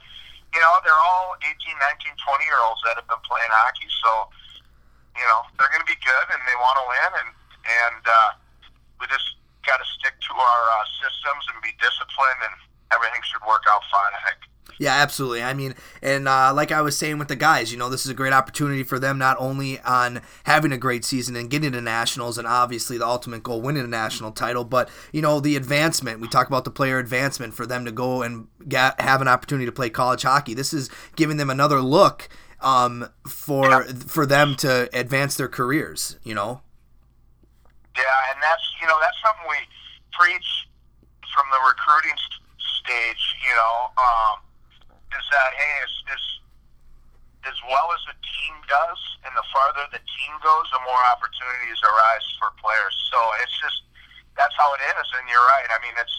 you 0.55 0.61
know 0.63 0.73
they're 0.87 1.03
all 1.03 1.35
18, 1.43 1.57
19, 1.59 2.15
20 2.15 2.45
year 2.47 2.61
olds 2.63 2.79
that 2.87 2.95
have 3.01 3.09
been 3.09 3.25
playing 3.27 3.51
hockey. 3.51 3.89
So 4.05 4.31
you 5.19 5.27
know 5.27 5.43
they're 5.59 5.73
going 5.73 5.83
to 5.83 5.91
be 5.91 5.99
good 5.99 6.27
and 6.31 6.41
they 6.47 6.57
want 6.63 6.79
to 6.79 6.87
win, 6.87 7.11
and 7.19 7.31
and 7.67 8.03
uh, 8.07 8.31
we 9.03 9.11
just 9.11 9.43
got 9.67 9.83
to 9.83 9.87
stick 9.99 10.15
to 10.15 10.33
our 10.39 10.63
uh, 10.71 10.87
systems 11.03 11.43
and 11.51 11.59
be 11.67 11.75
disciplined, 11.83 12.41
and 12.47 12.57
everything 12.95 13.21
should 13.25 13.43
work 13.47 13.63
out 13.71 13.83
fine. 13.91 14.13
I 14.13 14.29
think. 14.29 14.53
Yeah, 14.79 14.95
absolutely. 14.95 15.45
I 15.45 15.55
mean, 15.55 15.75
and 16.03 16.27
uh, 16.27 16.53
like 16.53 16.73
I 16.73 16.81
was 16.81 16.97
saying 16.97 17.19
with 17.19 17.29
the 17.29 17.37
guys, 17.37 17.71
you 17.71 17.79
know, 17.79 17.89
this 17.89 18.05
is 18.05 18.11
a 18.11 18.15
great 18.15 18.33
opportunity 18.33 18.83
for 18.83 18.99
them 18.99 19.17
not 19.17 19.37
only 19.39 19.79
on 19.81 20.23
having 20.45 20.73
a 20.73 20.77
great 20.77 21.05
season 21.05 21.37
and 21.37 21.49
getting 21.49 21.71
to 21.71 21.81
nationals, 21.81 22.37
and 22.37 22.49
obviously 22.49 22.99
the 22.99 23.07
ultimate 23.07 23.45
goal, 23.45 23.61
winning 23.61 23.85
a 23.85 23.89
national 23.89 24.33
title, 24.33 24.65
but 24.65 24.91
you 25.13 25.23
know 25.23 25.39
the 25.39 25.55
advancement. 25.55 26.21
We 26.21 26.27
talk 26.27 26.49
about 26.49 26.65
the 26.65 26.71
player 26.71 26.99
advancement 26.99 27.55
for 27.55 27.65
them 27.65 27.85
to 27.85 27.93
go 27.93 28.23
and 28.23 28.49
get, 28.69 29.01
have 29.01 29.21
an 29.21 29.29
opportunity 29.29 29.67
to 29.67 29.73
play 29.73 29.89
college 29.89 30.23
hockey. 30.23 30.55
This 30.55 30.73
is 30.73 30.91
giving 31.15 31.37
them 31.37 31.51
another 31.51 31.81
look 31.81 32.29
um, 32.61 33.09
for 33.29 33.85
for 33.85 34.27
them 34.27 34.57
to 34.57 34.89
advance 34.93 35.37
their 35.37 35.49
careers. 35.49 36.19
You 36.25 36.35
know. 36.35 36.63
Yeah, 37.97 38.33
and 38.33 38.43
that's 38.43 38.75
you 38.81 38.89
know 38.89 38.97
that's 39.01 39.17
something 39.23 39.47
we 39.49 39.57
preach 40.13 40.67
from 41.33 41.45
the 41.53 41.59
recruiting 41.69 42.17
stage. 42.83 43.23
You 43.41 43.55
know, 43.55 43.77
um, 43.97 44.37
is 45.15 45.27
that 45.31 45.51
hey, 45.55 45.75
as, 45.87 46.23
as 47.49 47.59
well 47.67 47.91
as 47.95 48.03
the 48.07 48.17
team 48.23 48.55
does, 48.67 49.01
and 49.27 49.33
the 49.35 49.47
farther 49.51 49.87
the 49.91 50.03
team 50.03 50.33
goes, 50.43 50.67
the 50.71 50.83
more 50.87 51.03
opportunities 51.11 51.79
arise 51.83 52.27
for 52.39 52.55
players. 52.59 52.95
So 53.11 53.19
it's 53.43 53.55
just 53.59 53.83
that's 54.39 54.55
how 54.59 54.71
it 54.75 54.83
is. 54.83 55.07
And 55.19 55.27
you're 55.27 55.47
right. 55.59 55.69
I 55.71 55.79
mean, 55.83 55.95
it's 55.99 56.15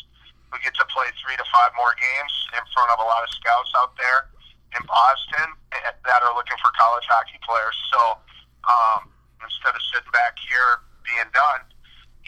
we 0.51 0.61
get 0.61 0.77
to 0.77 0.85
play 0.93 1.09
three 1.17 1.33
to 1.39 1.45
five 1.49 1.73
more 1.73 1.97
games 1.97 2.33
in 2.53 2.63
front 2.77 2.93
of 2.93 3.01
a 3.01 3.07
lot 3.07 3.25
of 3.25 3.29
scouts 3.33 3.73
out 3.73 3.97
there 3.97 4.29
in 4.77 4.85
Boston 4.85 5.49
eh, 5.73 5.97
that 6.05 6.21
are 6.21 6.33
looking 6.37 6.57
for 6.61 6.69
college 6.77 7.05
hockey 7.09 7.41
players. 7.41 7.73
So 7.89 8.21
um, 8.69 9.09
instead 9.41 9.73
of 9.73 9.81
sitting 9.89 10.13
back 10.13 10.37
here 10.37 10.85
being 11.01 11.29
done, 11.33 11.65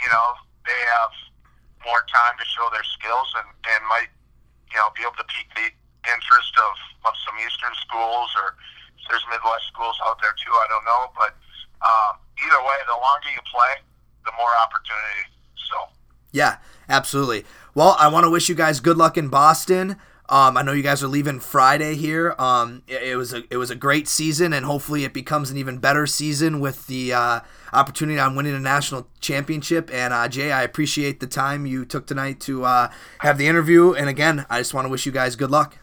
you 0.02 0.10
know, 0.10 0.28
they 0.66 0.80
have 0.98 1.14
more 1.86 2.02
time 2.10 2.34
to 2.42 2.46
show 2.50 2.66
their 2.74 2.86
skills 2.98 3.30
and, 3.38 3.50
and 3.78 3.82
might, 3.86 4.10
you 4.72 4.78
know, 4.78 4.90
be 4.96 5.04
able 5.04 5.18
to 5.18 5.28
pique 5.30 5.52
the 5.56 5.68
interest 6.10 6.54
of, 6.62 6.74
of 7.10 7.14
some 7.26 7.36
Eastern 7.42 7.74
schools 7.82 8.30
or 8.38 8.56
if 8.98 9.04
there's 9.10 9.26
Midwest 9.30 9.68
schools 9.70 9.98
out 10.06 10.18
there 10.22 10.34
too. 10.38 10.54
I 10.54 10.68
don't 10.70 10.86
know. 10.86 11.04
But 11.18 11.32
um, 11.82 12.14
either 12.42 12.62
way, 12.62 12.78
the 12.86 12.98
longer 12.98 13.30
you 13.30 13.44
play, 13.50 13.74
the 14.26 14.34
more 14.38 14.54
opportunity. 14.58 15.24
So. 15.70 15.76
Yeah, 16.32 16.58
absolutely. 16.90 17.46
Well, 17.74 17.96
I 18.00 18.08
want 18.08 18.26
to 18.26 18.30
wish 18.30 18.50
you 18.50 18.56
guys 18.56 18.80
good 18.80 18.98
luck 18.98 19.18
in 19.18 19.30
Boston. 19.30 19.98
Um, 20.28 20.58
I 20.58 20.64
know 20.64 20.72
you 20.72 20.82
guys 20.82 21.04
are 21.04 21.08
leaving 21.08 21.40
Friday 21.40 21.96
here. 21.96 22.34
Um, 22.40 22.82
it, 22.88 23.04
it 23.04 23.16
was 23.16 23.32
a 23.32 23.44
it 23.52 23.58
was 23.58 23.70
a 23.70 23.76
great 23.76 24.08
season, 24.08 24.54
and 24.54 24.66
hopefully 24.66 25.04
it 25.04 25.14
becomes 25.14 25.52
an 25.52 25.58
even 25.58 25.78
better 25.78 26.08
season 26.08 26.60
with 26.60 26.88
the 26.88 27.14
uh, 27.14 27.40
opportunity 27.74 28.20
on 28.20 28.36
winning 28.36 28.56
a 28.56 28.60
national 28.60 29.08
championship. 29.20 29.90
And 29.94 30.14
uh, 30.14 30.28
Jay, 30.28 30.52
I 30.52 30.64
appreciate 30.64 31.20
the 31.20 31.28
time 31.28 31.66
you 31.66 31.86
took 31.86 32.08
tonight 32.08 32.40
to 32.42 32.66
uh, 32.66 32.90
have 33.20 33.38
the 33.38 33.48
interview. 33.48 33.94
And 33.94 34.10
again, 34.10 34.46
I 34.50 34.60
just 34.60 34.74
want 34.74 34.86
to 34.86 34.90
wish 34.90 35.06
you 35.06 35.12
guys 35.12 35.36
good 35.36 35.52
luck. 35.52 35.78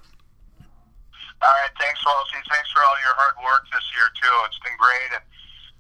All 1.43 1.51
right, 1.51 1.75
thanks, 1.75 1.99
Wellesley. 2.07 2.39
Thanks 2.47 2.71
for 2.71 2.79
all 2.87 2.95
your 3.03 3.15
hard 3.19 3.35
work 3.43 3.67
this 3.75 3.83
year 3.99 4.07
too. 4.15 4.35
It's 4.47 4.63
been 4.63 4.79
great, 4.79 5.11
and 5.19 5.25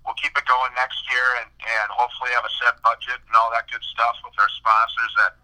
we'll 0.02 0.18
keep 0.18 0.34
it 0.34 0.42
going 0.50 0.74
next 0.74 0.98
year, 1.06 1.22
and, 1.38 1.46
and 1.46 1.86
hopefully 1.94 2.34
have 2.34 2.42
a 2.42 2.50
set 2.58 2.82
budget 2.82 3.22
and 3.22 3.34
all 3.38 3.46
that 3.54 3.70
good 3.70 3.82
stuff 3.94 4.18
with 4.26 4.34
our 4.42 4.50
sponsors 4.58 5.12
that 5.22 5.38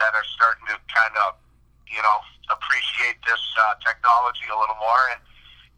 that 0.00 0.16
are 0.16 0.24
starting 0.32 0.64
to 0.72 0.80
kind 0.88 1.12
of, 1.28 1.36
you 1.84 2.00
know, 2.00 2.18
appreciate 2.48 3.20
this 3.28 3.44
uh, 3.60 3.76
technology 3.84 4.48
a 4.48 4.56
little 4.56 4.80
more. 4.80 5.04
And 5.12 5.20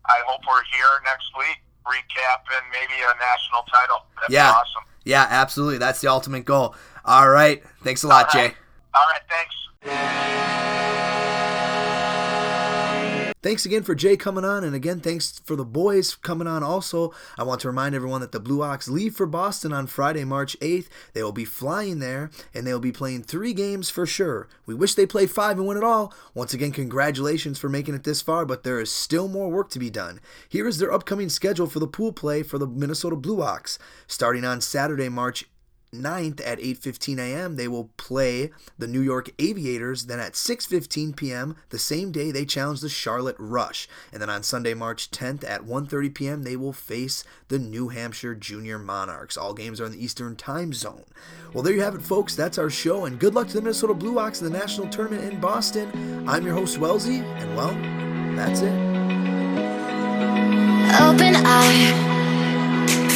I 0.07 0.23
hope 0.31 0.47
we're 0.47 0.63
here 0.71 1.03
next 1.03 1.35
week, 1.35 1.59
recapping 1.87 2.63
maybe 2.73 3.01
a 3.03 3.15
national 3.19 3.63
title. 3.73 4.05
That'd 4.21 4.33
Yeah. 4.33 4.51
be 4.51 4.55
awesome. 4.57 4.85
Yeah, 5.05 5.27
absolutely. 5.29 5.79
That's 5.79 6.01
the 6.01 6.09
ultimate 6.09 6.45
goal. 6.45 6.75
All 7.05 7.29
right. 7.29 7.63
Thanks 7.83 8.03
a 8.05 8.09
lot, 8.09 8.33
All 8.35 8.41
right. 8.41 8.51
Jay. 8.53 8.57
All 8.95 9.07
right, 9.11 9.23
thanks. 9.29 11.22
Thanks 13.43 13.67
again 13.67 13.83
for 13.83 13.97
Jay 13.97 14.17
coming 14.17 14.45
on, 14.45 14.63
and 14.63 14.73
again, 14.73 15.01
thanks 15.01 15.41
for 15.41 15.57
the 15.57 15.65
boys 15.65 16.15
coming 16.15 16.47
on 16.47 16.63
also. 16.63 17.13
I 17.37 17.43
want 17.43 17.61
to 17.63 17.67
remind 17.67 17.93
everyone 17.93 18.21
that 18.21 18.31
the 18.31 18.39
Blue 18.39 18.63
Ox 18.63 18.87
leave 18.87 19.17
for 19.17 19.27
Boston 19.27 19.73
on 19.73 19.89
Friday, 19.89 20.23
March 20.23 20.57
8th. 20.61 20.87
They 21.13 21.25
will 21.25 21.33
be 21.33 21.45
flying 21.45 21.99
there, 21.99 22.31
and 22.55 22.65
they 22.65 22.73
will 22.73 22.79
be 22.79 22.93
playing 22.93 23.25
three 23.25 23.53
games 23.53 23.91
for 23.91 24.07
sure. 24.07 24.49
We 24.65 24.77
wish 24.77 24.95
they 24.95 25.07
played 25.07 25.29
five 25.29 25.59
and 25.59 25.67
win 25.67 25.77
it 25.77 25.83
all. 25.83 26.15
Once 26.35 26.55
again, 26.55 26.71
congratulations 26.71 27.59
for 27.59 27.69
making 27.69 27.97
it 27.97 28.05
this 28.05 28.23
far, 28.23 28.47
but 28.47 28.63
there 28.63 28.81
is 28.81 28.93
still 28.93 29.27
more 29.27 29.51
work 29.51 29.71
to 29.71 29.81
be 29.81 29.91
done. 29.91 30.21
Here 30.49 30.69
is 30.69 30.79
their 30.79 30.93
upcoming 30.93 31.29
schedule 31.29 31.67
for 31.67 31.81
the 31.81 31.89
pool 31.89 32.13
play 32.13 32.45
for 32.45 32.59
the 32.59 32.69
Minnesota 32.69 33.17
Blue 33.17 33.43
Ox. 33.43 33.77
Starting 34.07 34.45
on 34.45 34.61
Saturday, 34.61 35.09
March 35.09 35.47
9th 35.95 36.41
at 36.45 36.59
8:15 36.59 37.19
a.m. 37.19 37.57
they 37.57 37.69
will 37.69 37.91
play 37.99 38.51
the 38.79 38.87
New 38.87 39.01
York 39.01 39.31
Aviators. 39.39 40.07
Then 40.07 40.21
at 40.21 40.33
6:15 40.33 41.15
p.m. 41.15 41.57
the 41.69 41.79
same 41.79 42.11
day 42.11 42.31
they 42.31 42.47
challenge 42.47 42.81
the 42.81 42.89
Charlotte 42.89 43.37
Rush. 43.39 43.89
And 44.11 44.23
then 44.23 44.31
on 44.31 44.43
Sunday, 44.43 44.73
March 44.73 45.11
10th 45.11 45.45
at 45.45 45.63
1:30 45.63 46.15
p.m. 46.15 46.43
they 46.45 46.57
will 46.57 46.73
face 46.73 47.25
the 47.49 47.59
New 47.59 47.89
Hampshire 47.89 48.35
Junior 48.35 48.79
Monarchs. 48.79 49.37
All 49.37 49.53
games 49.53 49.81
are 49.81 49.87
in 49.87 49.93
the 49.93 50.03
Eastern 50.03 50.35
Time 50.35 50.73
Zone. 50.73 51.05
Well, 51.53 51.63
there 51.63 51.75
you 51.75 51.83
have 51.83 51.95
it, 51.95 52.03
folks. 52.03 52.35
That's 52.35 52.57
our 52.57 52.71
show, 52.71 53.05
and 53.05 53.21
good 53.21 53.35
luck 53.35 53.49
to 53.49 53.55
the 53.55 53.63
Minnesota 53.63 53.93
Blue 53.93 54.19
Ox 54.19 54.41
in 54.41 54.51
the 54.51 54.59
national 54.59 54.89
tournament 54.89 55.31
in 55.31 55.41
Boston. 55.41 56.27
I'm 56.27 56.47
your 56.47 56.55
host 56.55 56.79
Wellesley, 56.79 57.19
and 57.19 57.55
well, 57.55 57.75
that's 58.35 58.61
it. 58.61 58.73
Open 61.01 61.35
eye 61.37 62.22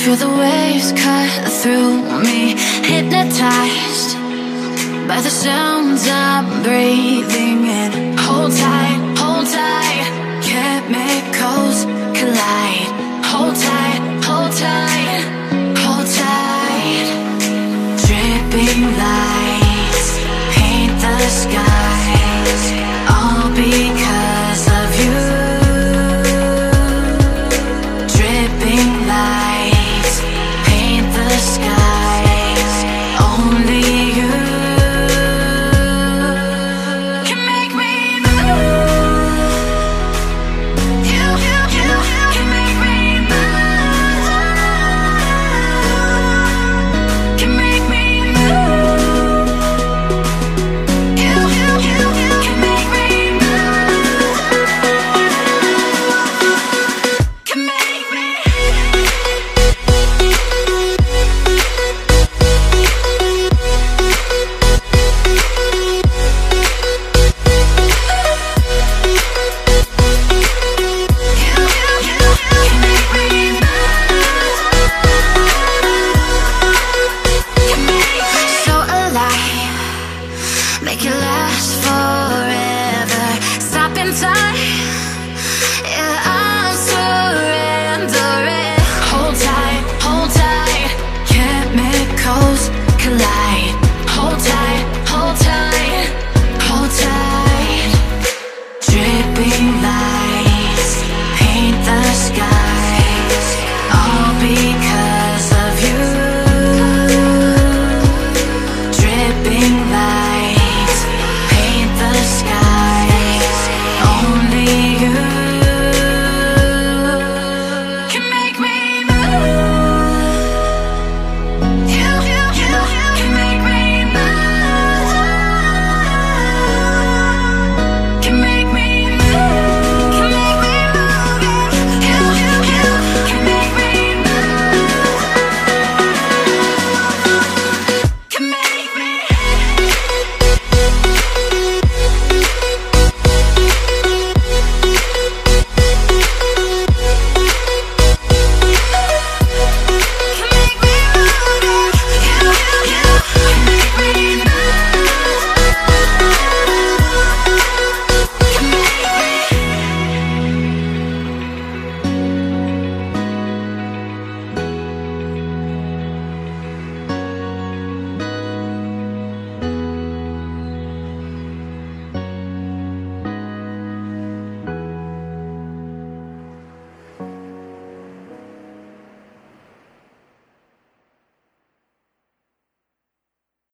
Feel 0.06 0.14
the 0.14 0.28
waves 0.28 0.92
cut 0.92 1.50
through 1.50 2.00
me 2.22 2.54
Hypnotized 2.86 4.14
by 5.08 5.20
the 5.20 5.30
sounds 5.30 6.06
I'm 6.08 6.62
breathing 6.62 7.65